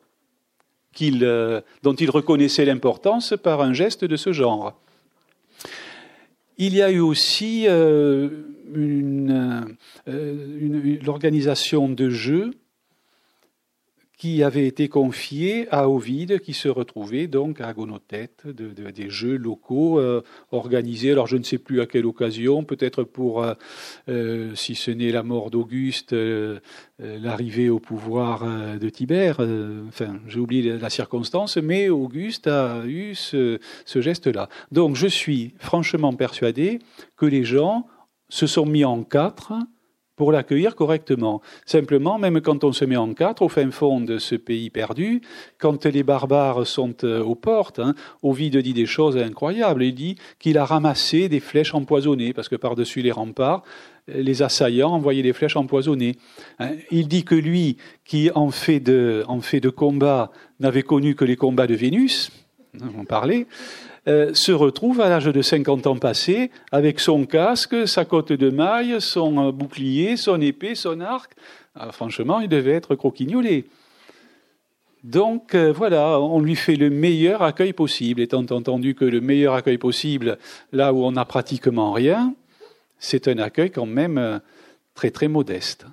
[1.03, 4.79] euh, dont il reconnaissait l'importance par un geste de ce genre.
[6.59, 8.29] Il y a eu aussi euh,
[8.77, 9.65] euh,
[11.05, 12.51] l'organisation de jeux
[14.19, 19.37] qui avait été confié à Ovide, qui se retrouvait donc à Gonotette, de, des jeux
[19.37, 21.12] locaux euh, organisés.
[21.12, 23.55] Alors je ne sais plus à quelle occasion, peut-être pour, euh,
[24.09, 26.14] euh, si ce n'est la mort d'Auguste,
[26.99, 28.45] l'arrivée au pouvoir
[28.79, 29.39] de Tibère.
[29.89, 34.49] enfin, j'ai oublié la circonstance, mais Auguste a eu ce, ce geste-là.
[34.73, 36.81] Donc je suis franchement persuadé
[37.16, 37.87] que les gens
[38.29, 39.53] se sont mis en quatre
[40.19, 41.41] pour l'accueillir correctement.
[41.64, 45.23] Simplement, même quand on se met en quatre au fin fond de ce pays perdu,
[45.59, 49.85] quand les barbares sont euh, aux portes, hein, Ovide dit des choses incroyables.
[49.85, 53.62] Il dit qu'il a ramassé des flèches empoisonnées, parce que par-dessus les remparts,
[54.09, 56.16] les assaillants envoyaient des flèches empoisonnées.
[56.59, 56.73] Hein.
[56.91, 61.25] Il dit que lui, qui en fait de, en fait de combat, n'avait connu que
[61.25, 62.33] les combats de Vénus,
[62.99, 63.47] on parlait,
[64.09, 68.49] euh, se retrouve à l'âge de 50 ans passé avec son casque, sa cotte de
[68.49, 71.33] maille, son euh, bouclier, son épée, son arc.
[71.75, 73.67] Ah, franchement, il devait être croquignolé.
[75.05, 79.53] Donc euh, voilà, on lui fait le meilleur accueil possible, étant entendu que le meilleur
[79.53, 80.39] accueil possible,
[80.73, 82.35] là où on n'a pratiquement rien,
[82.99, 84.41] c'est un accueil quand même
[84.95, 85.85] très très modeste.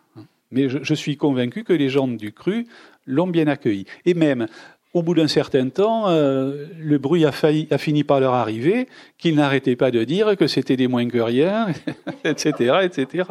[0.51, 2.65] Mais je, je suis convaincu que les gens du cru
[3.05, 3.85] l'ont bien accueilli.
[4.05, 4.47] Et même,
[4.95, 8.87] au bout d'un certain temps, euh, le bruit a, fini par leur arriver,
[9.17, 11.67] qu'ils n'arrêtaient pas de dire que c'était des moins que rien,
[12.23, 13.25] etc., etc.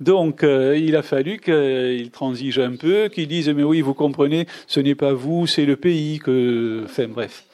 [0.00, 4.46] Donc, euh, il a fallu qu'ils transigent un peu, qu'ils disent mais oui, vous comprenez,
[4.66, 7.44] ce n'est pas vous, c'est le pays que, enfin bref.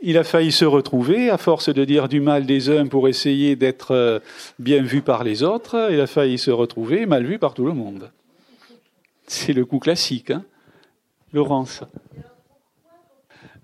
[0.00, 3.54] Il a failli se retrouver, à force de dire du mal des uns pour essayer
[3.56, 4.18] d'être euh,
[4.58, 7.74] bien vu par les autres, il a failli se retrouver mal vu par tout le
[7.74, 8.10] monde.
[9.26, 10.42] C'est le coup classique, hein
[11.34, 11.82] Laurence.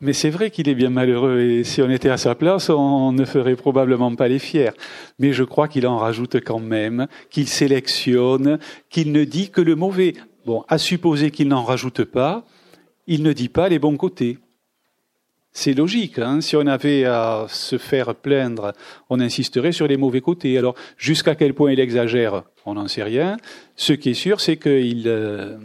[0.05, 3.13] Mais c'est vrai qu'il est bien malheureux et si on était à sa place, on
[3.13, 4.73] ne ferait probablement pas les fiers.
[5.21, 8.59] Mais je crois qu'il en rajoute quand même, qu'il sélectionne,
[8.91, 10.15] qu'il ne dit que le mauvais.
[10.45, 12.45] Bon, à supposer qu'il n'en rajoute pas,
[13.07, 14.39] il ne dit pas les bons côtés.
[15.53, 16.19] C'est logique.
[16.19, 18.73] Hein si on avait à se faire plaindre,
[19.09, 20.59] on insisterait sur les mauvais côtés.
[20.59, 23.37] Alors, jusqu'à quel point il exagère, on n'en sait rien.
[23.77, 25.59] Ce qui est sûr, c'est qu'il euh,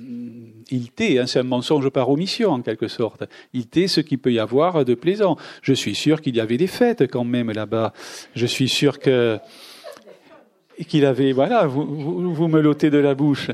[0.71, 3.23] il tait, hein, c'est un mensonge par omission en quelque sorte.
[3.53, 5.37] Il tait ce qu'il peut y avoir de plaisant.
[5.61, 7.93] Je suis sûr qu'il y avait des fêtes quand même là-bas.
[8.35, 9.39] Je suis sûr que
[10.87, 13.49] qu'il avait, voilà, vous, me l'ôtez de la bouche,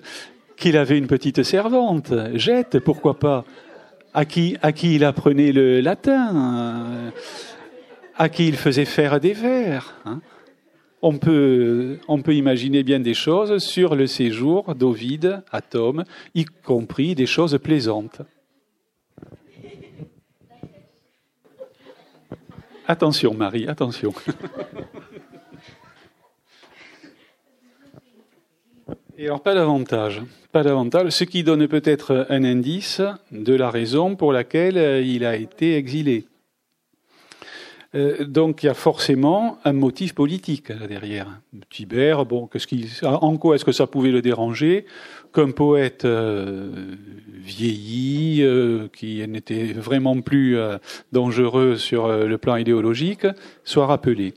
[0.57, 3.45] qu'il avait une petite servante, Jette, pourquoi pas,
[4.13, 7.13] à qui, à qui il apprenait le latin,
[8.17, 9.95] à qui il faisait faire des vers.
[10.05, 10.19] Hein
[11.03, 16.45] on peut, on peut imaginer bien des choses sur le séjour d'Ovide à Tom, y
[16.45, 18.21] compris des choses plaisantes.
[22.87, 24.13] Attention, Marie, attention.
[29.17, 30.21] Et alors, pas davantage.
[30.51, 31.11] Pas davantage.
[31.11, 33.01] Ce qui donne peut-être un indice
[33.31, 36.25] de la raison pour laquelle il a été exilé.
[37.95, 41.41] Euh, donc il y a forcément un motif politique derrière.
[41.69, 44.85] Tibère, bon, qu'il, en quoi est-ce que ça pouvait le déranger
[45.33, 46.95] qu'un poète euh,
[47.33, 50.57] vieilli, euh, qui n'était vraiment plus
[51.11, 53.27] dangereux sur le plan idéologique,
[53.63, 54.33] soit rappelé?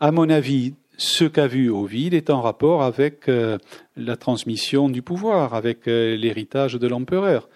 [0.00, 3.30] À mon avis, ce qu'a vu Ovide est en rapport avec
[3.96, 7.48] la transmission du pouvoir, avec l'héritage de l'empereur.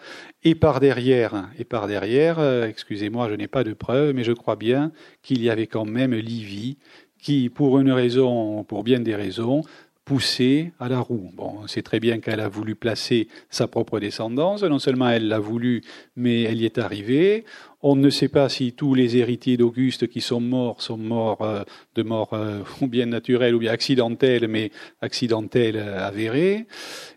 [0.42, 4.32] Et par derrière, et par derrière, euh, excusez-moi, je n'ai pas de preuves, mais je
[4.32, 6.78] crois bien qu'il y avait quand même Livy
[7.18, 9.62] qui, pour une raison, pour bien des raisons,
[10.06, 11.32] poussait à la roue.
[11.34, 14.62] Bon, c'est très bien qu'elle a voulu placer sa propre descendance.
[14.62, 15.82] Non seulement elle l'a voulu,
[16.14, 17.44] mais elle y est arrivée.
[17.88, 21.62] On ne sait pas si tous les héritiers d'Auguste qui sont morts sont morts euh,
[21.94, 26.66] de mort euh, ou bien naturelle ou bien accidentelle, mais accidentelle euh, avérée.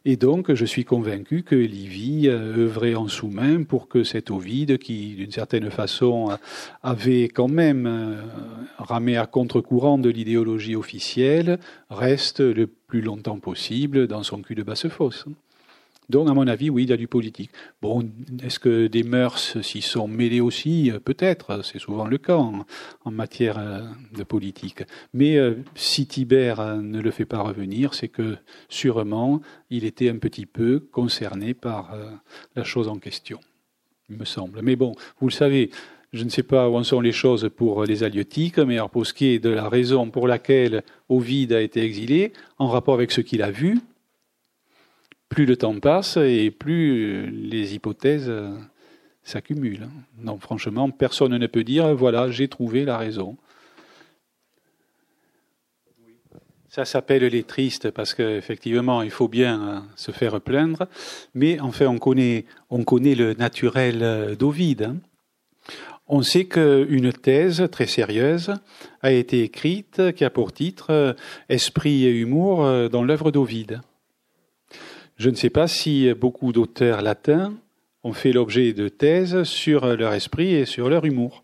[0.05, 5.15] Et donc, je suis convaincu que Livy œuvrait en sous-main pour que cet Ovide, qui
[5.15, 6.37] d'une certaine façon
[6.83, 8.21] avait quand même
[8.77, 11.57] ramé à contre-courant de l'idéologie officielle,
[11.89, 15.25] reste le plus longtemps possible dans son cul de basse-fosse.
[16.09, 17.51] Donc, à mon avis, oui, il y a du politique.
[17.81, 18.03] Bon,
[18.43, 20.91] est-ce que des mœurs s'y sont mêlées aussi?
[21.05, 22.65] Peut-être, c'est souvent le cas en,
[23.11, 23.81] matière euh,
[24.17, 24.83] de politique.
[25.13, 28.37] Mais euh, si Tibère euh, ne le fait pas revenir, c'est que
[28.69, 31.95] sûrement il était un petit peu concerné par
[32.55, 33.39] la chose en question,
[34.09, 34.61] il me semble.
[34.63, 35.69] Mais bon, vous le savez,
[36.11, 39.13] je ne sais pas où en sont les choses pour les halieutiques, mais pour ce
[39.13, 43.21] qui est de la raison pour laquelle Ovide a été exilé, en rapport avec ce
[43.21, 43.79] qu'il a vu,
[45.29, 48.51] plus le temps passe et plus les hypothèses euh,
[49.23, 49.87] s'accumulent.
[50.17, 53.37] Donc franchement, personne ne peut dire voilà, j'ai trouvé la raison.
[56.69, 60.87] Ça s'appelle les tristes parce qu'effectivement, il faut bien hein, se faire plaindre.
[61.33, 64.83] Mais enfin, on connaît, on connaît le naturel euh, d'Ovide.
[64.83, 64.97] Hein.
[66.07, 68.53] On sait qu'une thèse très sérieuse
[69.01, 71.13] a été écrite qui a pour titre euh,
[71.49, 73.81] Esprit et humour euh, dans l'œuvre d'Ovide.
[75.19, 77.53] Je ne sais pas si beaucoup d'auteurs latins
[78.03, 81.43] ont fait l'objet de thèses sur leur esprit et sur leur humour.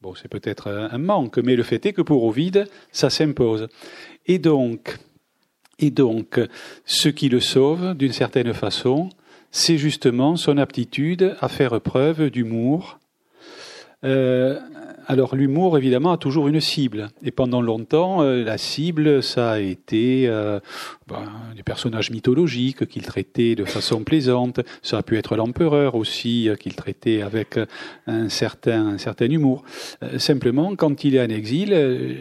[0.00, 3.66] Bon, c'est peut-être un manque, mais le fait est que pour Ovide, ça s'impose.
[4.26, 4.96] Et donc,
[5.80, 6.38] et donc,
[6.84, 9.08] ce qui le sauve, d'une certaine façon,
[9.50, 13.00] c'est justement son aptitude à faire preuve d'humour.
[14.04, 14.60] Euh,
[15.10, 17.08] alors l'humour, évidemment, a toujours une cible.
[17.22, 20.60] Et pendant longtemps, euh, la cible, ça a été euh,
[21.06, 21.24] ben,
[21.56, 24.60] des personnages mythologiques qu'il traitait de façon plaisante.
[24.82, 27.58] Ça a pu être l'empereur aussi, euh, qu'il traitait avec
[28.06, 29.64] un certain, un certain humour.
[30.18, 31.70] simplement, quand il est en exil,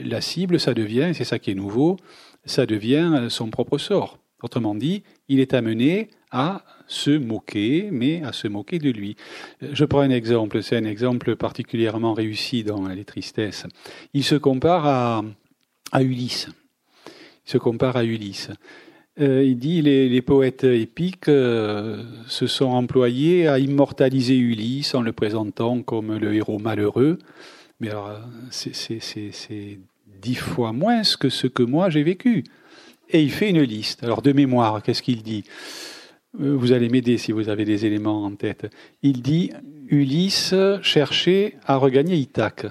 [0.06, 1.98] la cible, ça devient, c'est ça qui est nouveau,
[2.46, 4.18] ça devient son propre sort.
[4.42, 9.16] Autrement dit, il est amené à se moquer, mais à se moquer de lui.
[9.62, 13.66] Je prends un exemple, c'est un exemple particulièrement réussi dans Les Tristesses.
[14.14, 15.24] Il se compare à,
[15.92, 16.48] à Ulysse.
[17.46, 18.50] Il se compare à Ulysse.
[19.20, 25.02] Euh, il dit les, les poètes épiques euh, se sont employés à immortaliser Ulysse en
[25.02, 27.18] le présentant comme le héros malheureux.
[27.80, 27.90] Mais
[28.52, 29.80] c'est
[30.22, 32.44] dix fois moins que ce que moi j'ai vécu.
[33.10, 34.04] Et il fait une liste.
[34.04, 35.44] Alors de mémoire, qu'est-ce qu'il dit?
[36.34, 38.68] Vous allez m'aider si vous avez des éléments en tête.
[39.02, 39.52] Il dit
[39.88, 42.68] Ulysse cherchait à regagner Ithaque.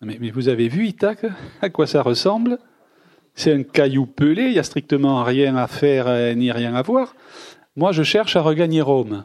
[0.00, 1.26] Mais, vous avez vu Ithaque?
[1.60, 2.58] À quoi ça ressemble?
[3.34, 6.82] C'est un caillou pelé, il n'y a strictement rien à faire euh, ni rien à
[6.82, 7.14] voir.
[7.76, 9.24] Moi, je cherche à regagner Rome.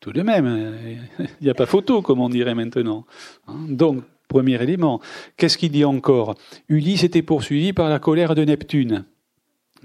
[0.00, 0.96] Tout de même, euh,
[1.40, 3.04] il n'y a pas photo, comme on dirait maintenant.
[3.46, 5.00] Hein, donc, premier élément.
[5.36, 6.34] Qu'est-ce qu'il dit encore?
[6.68, 9.04] Ulysse était poursuivi par la colère de Neptune.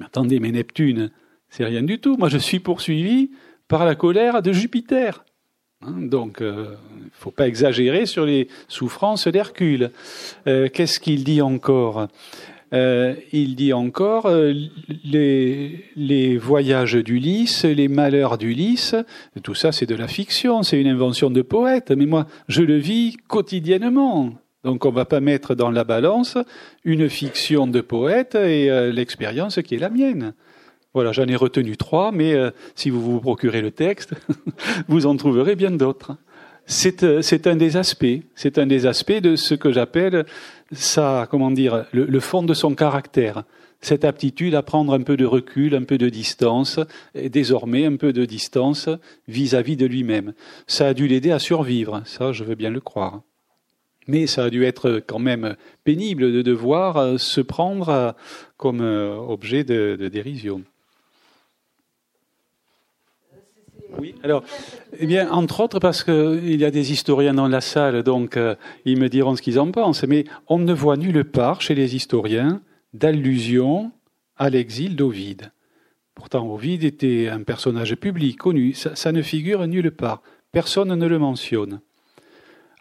[0.02, 1.12] Attendez, mais Neptune,
[1.50, 2.16] c'est rien du tout.
[2.18, 3.32] Moi, je suis poursuivi
[3.68, 5.24] par la colère de Jupiter.
[5.82, 9.91] Hein, donc, il euh, ne faut pas exagérer sur les souffrances d'Hercule.
[10.47, 12.08] Euh, qu'est-ce qu'il dit encore?
[12.74, 14.30] Euh, Il dit encore
[15.04, 18.95] les, les, voyages d'Ulysse, les malheurs d'Ulysse.
[19.41, 21.91] Tout ça, c'est de la fiction, c'est une invention de poète.
[21.91, 24.34] Mais moi, je le vis quotidiennement.
[24.64, 26.38] Donc, on ne va pas mettre dans la balance
[26.84, 30.34] une fiction de poète et l'expérience qui est la mienne.
[30.96, 34.14] Voilà, j'en ai retenu trois, mais euh, si vous vous procurez le texte,
[34.88, 36.18] vous en trouverez bien d'autres.
[36.66, 40.26] C'est, euh, c'est un des aspects, c'est un des aspects de ce que j'appelle
[40.72, 43.44] ça, comment dire, le, fond de son caractère.
[43.82, 46.80] Cette aptitude à prendre un peu de recul, un peu de distance,
[47.16, 48.90] désormais un peu de distance
[49.28, 50.34] vis-à-vis de lui-même.
[50.68, 53.22] Ça a dû l'aider à survivre, ça je veux bien le croire.
[54.08, 58.16] Mais ça a dû être quand même pénible de devoir euh, se prendre
[58.58, 60.64] comme objet de dérision.
[63.98, 64.44] Oui, alors,
[64.98, 68.56] eh bien, entre autres parce qu'il y a des historiens dans la salle, donc euh,
[68.86, 71.96] ils me diront ce qu'ils en pensent, mais on ne voit nulle part chez les
[71.96, 72.62] historiens
[72.94, 73.92] d'allusion
[74.38, 75.52] à l'exil d'Ovide.
[76.14, 80.22] Pourtant, Ovide était un personnage public, connu, ça ne figure nulle part.
[80.52, 81.82] Personne ne le mentionne.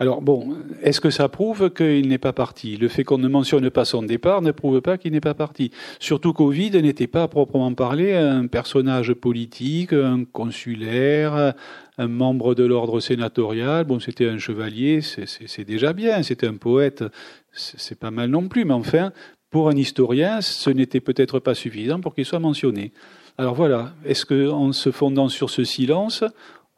[0.01, 2.76] Alors bon, est-ce que ça prouve qu'il n'est pas parti?
[2.76, 5.72] Le fait qu'on ne mentionne pas son départ ne prouve pas qu'il n'est pas parti.
[5.99, 11.53] Surtout qu'Ovid n'était pas à proprement parler un personnage politique, un consulaire,
[11.99, 13.86] un membre de l'ordre sénatorial.
[13.86, 16.22] Bon, c'était un chevalier, c'est déjà bien.
[16.22, 17.03] C'était un poète,
[17.51, 18.64] c'est pas mal non plus.
[18.64, 19.11] Mais enfin,
[19.51, 22.92] pour un historien, ce n'était peut-être pas suffisant pour qu'il soit mentionné.
[23.36, 26.22] Alors voilà, est-ce qu'en se fondant sur ce silence,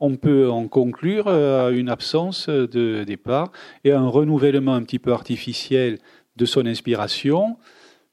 [0.01, 3.53] on peut en conclure euh, à une absence de départ
[3.84, 5.98] et un renouvellement un petit peu artificiel
[6.36, 7.59] de son inspiration.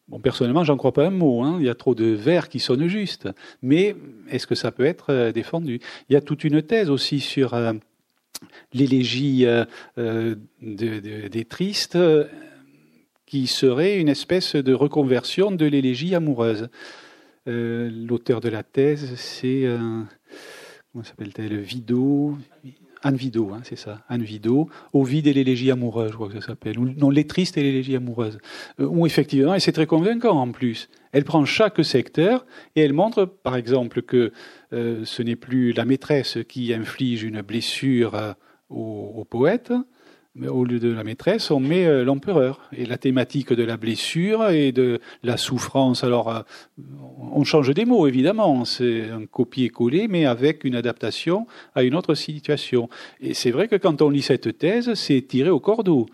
[0.10, 1.42] Bon, personnellement, j'en crois pas un mot.
[1.42, 1.58] Hein.
[1.60, 3.30] Il y a trop de vers qui sonnent justes.
[3.62, 3.96] Mais
[4.30, 5.80] est-ce que ça peut être euh, défendu?
[6.10, 7.74] Il y a toute une thèse aussi sur euh,
[8.74, 9.46] l'élégie
[10.62, 11.98] des tristes
[13.26, 16.70] qui serait une espèce de reconversion de l'élégie amoureuse.
[17.48, 19.66] L'auteur de la thèse, c'est
[20.98, 21.60] comment s'appelle-t-elle?
[21.60, 22.36] Vido,
[23.04, 26.48] Anne Vido, hein, c'est ça, Anne Vido, Ovide et l'élégie amoureuse, je crois que ça
[26.48, 28.40] s'appelle, non, les tristes et l'élégie amoureuse,
[28.80, 33.26] euh, effectivement, et c'est très convaincant en plus, elle prend chaque secteur et elle montre,
[33.26, 34.32] par exemple, que
[34.74, 38.34] euh, ce n'est plus la maîtresse qui inflige une blessure euh,
[38.72, 39.72] au poète,
[40.46, 42.62] au lieu de la maîtresse, on met euh, l'empereur.
[42.76, 46.42] Et la thématique de la blessure et de la souffrance, alors euh,
[47.32, 52.14] on change des mots évidemment, c'est un copier-coller, mais avec une adaptation à une autre
[52.14, 52.90] situation.
[53.22, 56.08] Et c'est vrai que quand on lit cette thèse, c'est tiré au cordeau.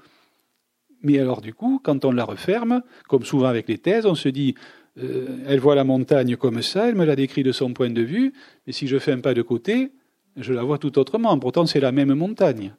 [1.02, 4.30] Mais alors du coup, quand on la referme, comme souvent avec les thèses, on se
[4.30, 4.56] dit,
[4.98, 8.02] euh, elle voit la montagne comme ça, elle me l'a décrit de son point de
[8.02, 8.34] vue,
[8.66, 9.92] mais si je fais un pas de côté,
[10.38, 11.38] je la vois tout autrement.
[11.38, 12.74] Pourtant, c'est la même montagne.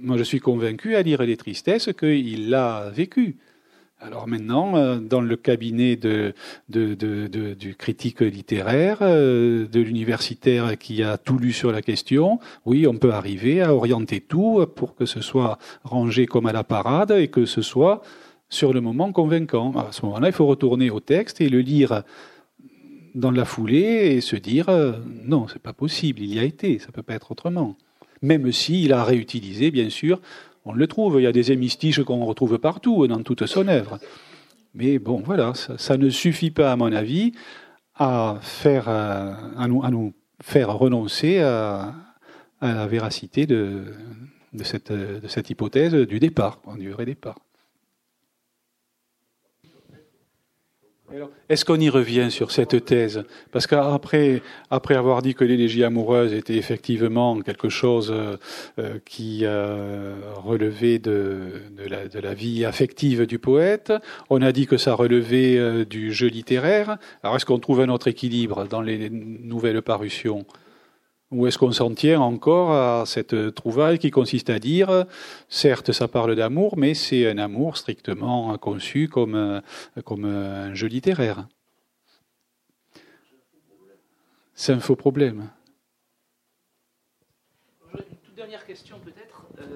[0.00, 3.36] Moi, je suis convaincu à lire les tristesses qu'il l'a vécu.
[4.00, 5.96] Alors maintenant, euh, dans le cabinet
[6.68, 12.96] du critique littéraire, euh, de l'universitaire qui a tout lu sur la question, oui, on
[12.96, 17.28] peut arriver à orienter tout pour que ce soit rangé comme à la parade et
[17.28, 18.02] que ce soit
[18.50, 19.72] sur le moment convaincant.
[19.72, 22.02] À ce moment-là, il faut retourner au texte et le lire
[23.14, 24.92] dans la foulée et se dire euh,
[25.24, 27.76] non, c'est pas possible, il y a été, ça peut pas être autrement.
[28.24, 30.18] Même s'il a réutilisé, bien sûr,
[30.64, 31.20] on le trouve.
[31.20, 33.98] Il y a des hémistiches qu'on retrouve partout dans toute son œuvre.
[34.74, 37.32] Mais bon, voilà, ça, ne suffit pas, à mon avis,
[37.94, 41.94] à faire, euh, à nous, faire renoncer à,
[42.62, 43.84] la véracité de
[44.64, 47.38] cette hypothèse du départ, du vrai départ.
[51.48, 53.24] Est-ce qu'on y revient sur cette thèse?
[53.52, 58.36] Parce qu'après après avoir dit que l'élégie amoureuse était effectivement quelque chose euh,
[58.78, 63.92] euh, qui euh, relevait de, la, de, la, vie affective du poète,
[64.30, 66.98] on a dit que ça relevait du jeu littéraire.
[67.22, 70.44] Alors est-ce qu'on trouve un autre équilibre dans les nouvelles parutions?
[71.30, 75.06] Ou est-ce qu'on s'en tient encore à cette trouvaille qui consiste à dire,
[75.48, 79.62] certes, ça parle d'amour, mais c'est un amour strictement conçu comme,
[80.04, 81.46] comme un jeu littéraire
[84.54, 85.50] C'est un faux problème.
[87.92, 89.13] Une toute dernière question peut-être.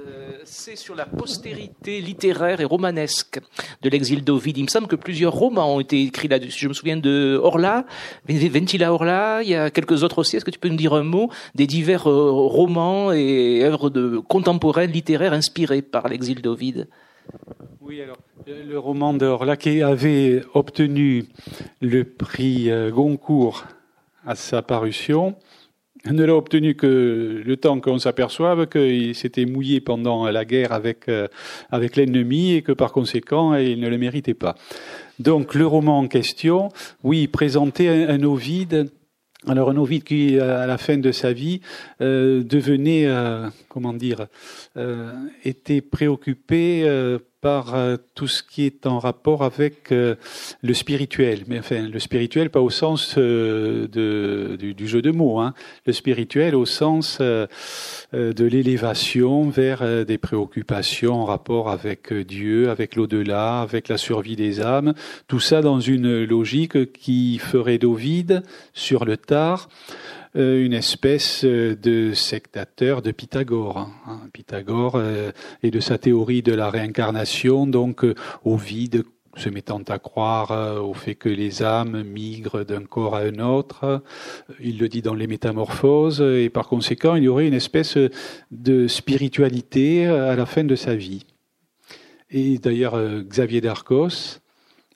[0.07, 3.41] Euh, c'est sur la postérité littéraire et romanesque
[3.83, 4.57] de l'exil d'Ovid.
[4.59, 6.65] Il me semble que plusieurs romans ont été écrits là-dessus.
[6.65, 7.85] Je me souviens de Orla,
[8.29, 10.37] Ventila Orla, il y a quelques autres aussi.
[10.37, 14.19] Est-ce que tu peux nous dire un mot des divers euh, romans et œuvres de
[14.19, 16.89] contemporaines littéraires inspirés par l'exil d'Ovid
[17.81, 21.27] Oui, alors le roman d'Orla qui avait obtenu
[21.81, 23.67] le prix euh, Goncourt
[24.27, 25.37] à sa parution
[26.07, 31.09] ne l'a obtenu que le temps qu'on s'aperçoive qu'il s'était mouillé pendant la guerre avec,
[31.09, 31.29] euh,
[31.71, 34.55] avec l'ennemi et que par conséquent, il ne le méritait pas.
[35.19, 36.69] Donc le roman en question,
[37.03, 38.91] oui, présentait un, un Ovide
[39.47, 41.61] alors un Ovide qui, à la fin de sa vie,
[42.01, 44.27] euh, devenait, euh, comment dire,
[44.77, 45.13] euh,
[45.45, 50.17] était préoccupé euh, par euh, tout ce qui est en rapport avec euh,
[50.63, 51.45] le spirituel.
[51.47, 55.55] Mais enfin, le spirituel pas au sens euh, de, du, jeu de mots, hein.
[55.87, 63.61] le spirituel au sens de l'élévation vers des préoccupations en rapport avec Dieu, avec l'au-delà,
[63.61, 64.95] avec la survie des âmes.
[65.27, 69.69] Tout ça dans une logique qui ferait d'Ovide sur le tard
[70.39, 73.91] une espèce euh, de sectateur de Pythagore.
[74.07, 74.21] Hein.
[74.33, 75.33] Pythagore euh,
[75.63, 78.07] et de sa théorie de la réincarnation, donc
[78.45, 79.05] au vide
[79.37, 84.03] se mettant à croire au fait que les âmes migrent d'un corps à un autre.
[84.59, 87.97] Il le dit dans les Métamorphoses, et par conséquent, il y aurait une espèce
[88.51, 91.25] de spiritualité à la fin de sa vie.
[92.31, 94.41] Et d'ailleurs, Xavier d'Arcos,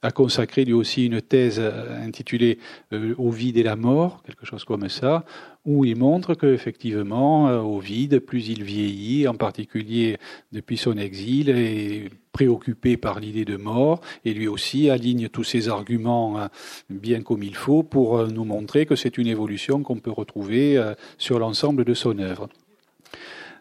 [0.03, 2.59] a consacré lui aussi une thèse euh, intitulée
[2.93, 5.25] euh, Au vide et la mort, quelque chose comme ça,
[5.65, 10.19] où il montre qu'effectivement, euh, au vide, plus il vieillit, en particulier
[10.51, 15.69] depuis son exil, est préoccupé par l'idée de mort, et lui aussi aligne tous ses
[15.69, 16.49] arguments
[16.89, 20.83] bien comme il faut pour nous montrer que c'est une évolution qu'on peut retrouver
[21.19, 22.49] sur l'ensemble de son œuvre.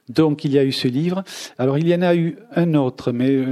[0.07, 1.23] Donc il y a eu ce livre.
[1.57, 3.43] Alors il y en a eu un autre, mais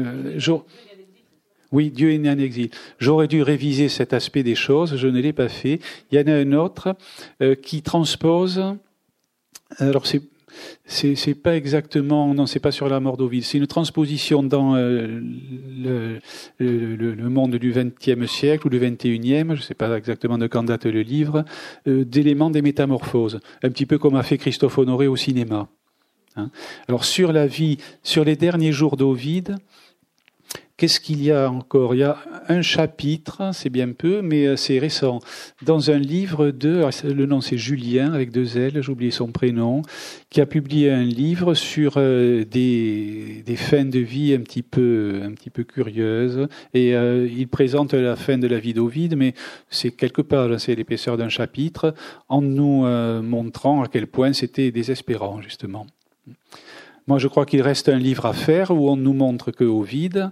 [1.71, 2.69] oui, Dieu est né en exil.
[2.97, 5.79] J'aurais dû réviser cet aspect des choses, je ne l'ai pas fait.
[6.11, 6.95] Il y en a un autre
[7.41, 8.63] euh, qui transpose.
[9.77, 10.21] Alors c'est
[10.85, 15.21] c'est pas exactement non c'est pas sur la mort d'Ovide c'est une transposition dans euh,
[16.59, 20.63] le, monde du XXe siècle ou du XXIe je ne sais pas exactement de quand
[20.63, 21.45] date le livre
[21.87, 25.69] euh, d'éléments des métamorphoses un petit peu comme a fait Christophe Honoré au cinéma
[26.35, 26.49] hein.
[26.87, 29.55] alors sur la vie sur les derniers jours d'Ovide
[30.79, 31.93] Qu'est-ce qu'il y a encore?
[31.93, 35.19] Il y a un chapitre, c'est bien peu, mais euh, c'est récent,
[35.61, 39.81] dans un livre de, le nom c'est Julien avec deux L, j'ai oublié son prénom,
[40.29, 45.33] qui a publié un livre sur euh, des, fins de vie un petit peu, un
[45.33, 46.47] petit peu curieuses.
[46.73, 49.33] Et euh, il présente la fin de la vie d'Ovide, mais
[49.69, 51.93] c'est quelque part, c'est l'épaisseur d'un chapitre,
[52.29, 52.85] en nous
[53.21, 55.85] montrant à quel point c'était désespérant justement.
[57.09, 60.29] Moi, je crois qu'il reste un livre à faire où on nous montre que Ovide,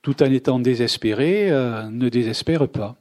[0.00, 2.96] tout en étant désespéré, euh, ne désespère pas.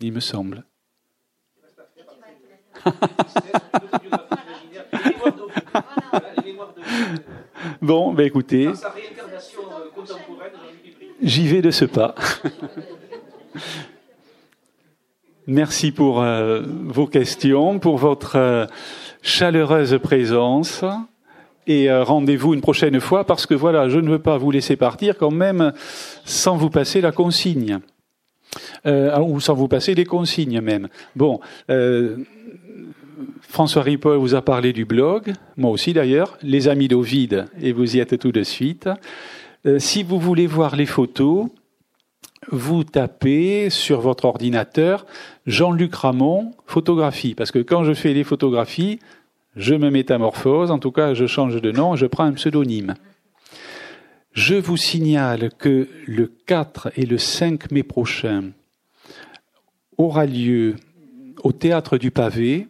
[0.00, 0.64] Il me semble.
[7.80, 8.72] bon, ben écoutez.
[11.22, 12.16] J'y vais de ce pas.
[15.46, 18.66] Merci pour euh, vos questions, pour votre euh,
[19.22, 20.84] chaleureuse présence.
[21.66, 24.76] Et euh, rendez-vous une prochaine fois parce que voilà, je ne veux pas vous laisser
[24.76, 25.72] partir quand même
[26.24, 27.78] sans vous passer la consigne.
[28.84, 30.88] ou sans vous passer les consignes même.
[31.16, 31.40] Bon,
[33.40, 37.96] François Ripoll vous a parlé du blog, moi aussi d'ailleurs, les amis d'Ovide, et vous
[37.96, 38.90] y êtes tout de suite.
[39.78, 41.46] si vous voulez voir les photos,
[42.50, 45.06] vous tapez sur votre ordinateur
[45.46, 47.34] Jean-Luc Ramon, photographie.
[47.34, 48.98] Parce que quand je fais les photographies,
[49.56, 52.94] je me métamorphose, en tout cas je change de nom, je prends un pseudonyme.
[54.32, 58.52] Je vous signale que le 4 et le 5 mai prochain
[59.98, 60.76] aura lieu
[61.42, 62.68] au théâtre du pavé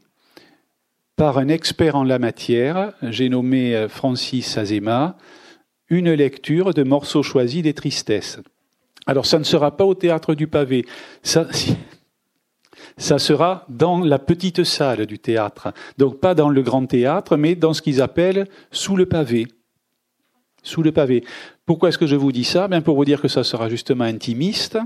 [1.17, 5.17] par un expert en la matière, j'ai nommé Francis Azema,
[5.89, 8.41] une lecture de morceaux choisis des tristesses.
[9.07, 10.85] Alors ça ne sera pas au théâtre du pavé,
[11.23, 11.47] ça,
[12.97, 15.73] ça sera dans la petite salle du théâtre.
[15.99, 19.47] Donc pas dans le grand théâtre, mais dans ce qu'ils appellent sous le pavé.
[20.63, 21.25] Sous le pavé.
[21.67, 22.69] Pourquoi est-ce que je vous dis ça?
[22.69, 24.79] Bien pour vous dire que ça sera justement intimiste,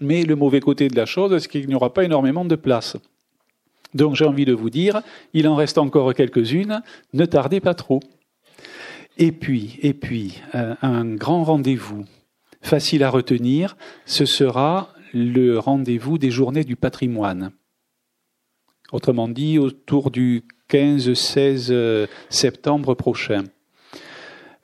[0.00, 2.96] mais le mauvais côté de la chose, c'est qu'il n'y aura pas énormément de place.
[3.94, 5.00] Donc j'ai envie de vous dire,
[5.32, 6.82] il en reste encore quelques-unes,
[7.14, 8.00] ne tardez pas trop.
[9.16, 12.04] Et puis, et puis, euh, un grand rendez-vous
[12.62, 17.52] facile à retenir, ce sera le rendez-vous des journées du patrimoine.
[18.92, 23.44] Autrement dit, autour du 15-16 euh, septembre prochain.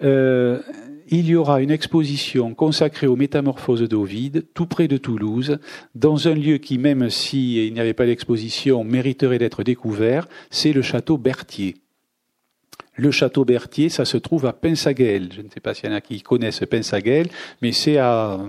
[0.02, 0.60] Euh,
[1.08, 5.58] il y aura une exposition consacrée aux métamorphoses d'Ovide, tout près de Toulouse,
[5.94, 10.82] dans un lieu qui, même s'il n'y avait pas d'exposition, mériterait d'être découvert, c'est le
[10.82, 11.76] château Berthier.
[12.96, 15.30] Le château Berthier, ça se trouve à Pinsaguel.
[15.32, 17.28] Je ne sais pas s'il y en a qui connaissent Pinsaguel,
[17.60, 18.40] mais c'est à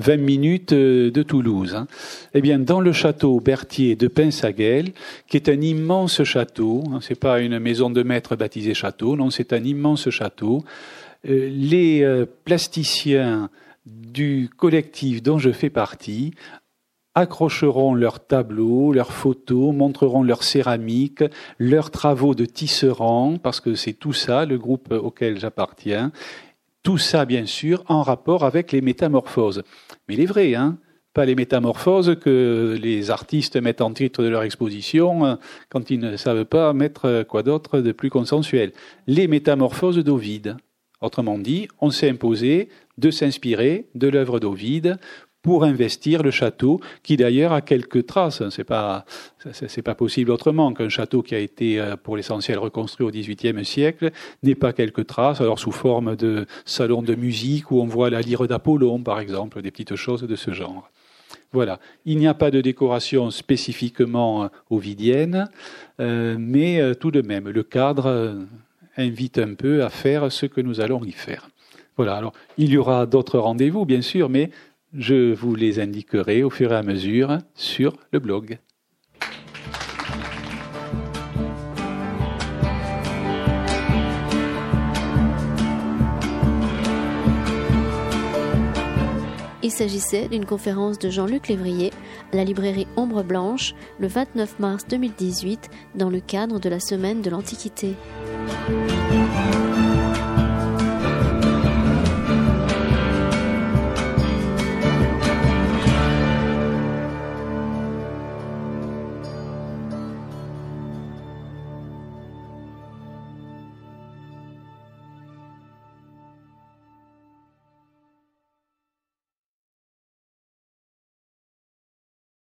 [0.00, 1.74] 20 minutes euh, de Toulouse.
[1.74, 1.86] Hein.
[2.34, 4.92] Eh bien, dans le château Berthier de Pinsaguel,
[5.28, 9.30] qui est un immense château, hein, c'est pas une maison de maître baptisée château, non,
[9.30, 10.64] c'est un immense château.
[11.28, 13.50] Euh, les euh, plasticiens
[13.86, 16.32] du collectif dont je fais partie
[17.14, 21.24] accrocheront leurs tableaux, leurs photos, montreront leurs céramiques,
[21.58, 26.12] leurs travaux de tisserand, parce que c'est tout ça, le groupe auquel j'appartiens.
[26.82, 29.62] Tout ça, bien sûr, en rapport avec les métamorphoses.
[30.08, 30.78] Mais il est vrai, hein
[31.12, 35.34] pas les métamorphoses que les artistes mettent en titre de leur exposition euh,
[35.68, 38.72] quand ils ne savent pas mettre euh, quoi d'autre de plus consensuel.
[39.06, 40.56] Les métamorphoses d'Ovide.
[41.00, 44.98] Autrement dit, on s'est imposé de s'inspirer de l'œuvre d'Ovide
[45.42, 48.42] pour investir le château, qui d'ailleurs a quelques traces.
[48.50, 49.04] C'est pas,
[49.52, 53.64] c'est pas possible autrement qu'un château qui a été euh, pour l'essentiel reconstruit au XVIIIe
[53.64, 54.10] siècle
[54.42, 58.20] n'ait pas quelques traces, alors sous forme de salon de musique où on voit la
[58.20, 60.90] lyre d'Apollon, par exemple, des petites choses de ce genre.
[61.52, 61.80] Voilà.
[62.04, 65.48] Il n'y a pas de décoration spécifiquement euh, ovidienne,
[66.00, 68.46] euh, mais tout de même, le cadre
[68.96, 71.48] invite un peu à faire ce que nous allons y faire.
[71.96, 72.16] Voilà.
[72.16, 74.50] Alors, il y aura d'autres rendez-vous, bien sûr, mais
[74.92, 78.58] je vous les indiquerai au fur et à mesure sur le blog.
[89.62, 91.92] Il s'agissait d'une conférence de Jean-Luc Lévrier
[92.32, 97.22] à la librairie Ombre Blanche le 29 mars 2018 dans le cadre de la Semaine
[97.22, 97.94] de l'Antiquité.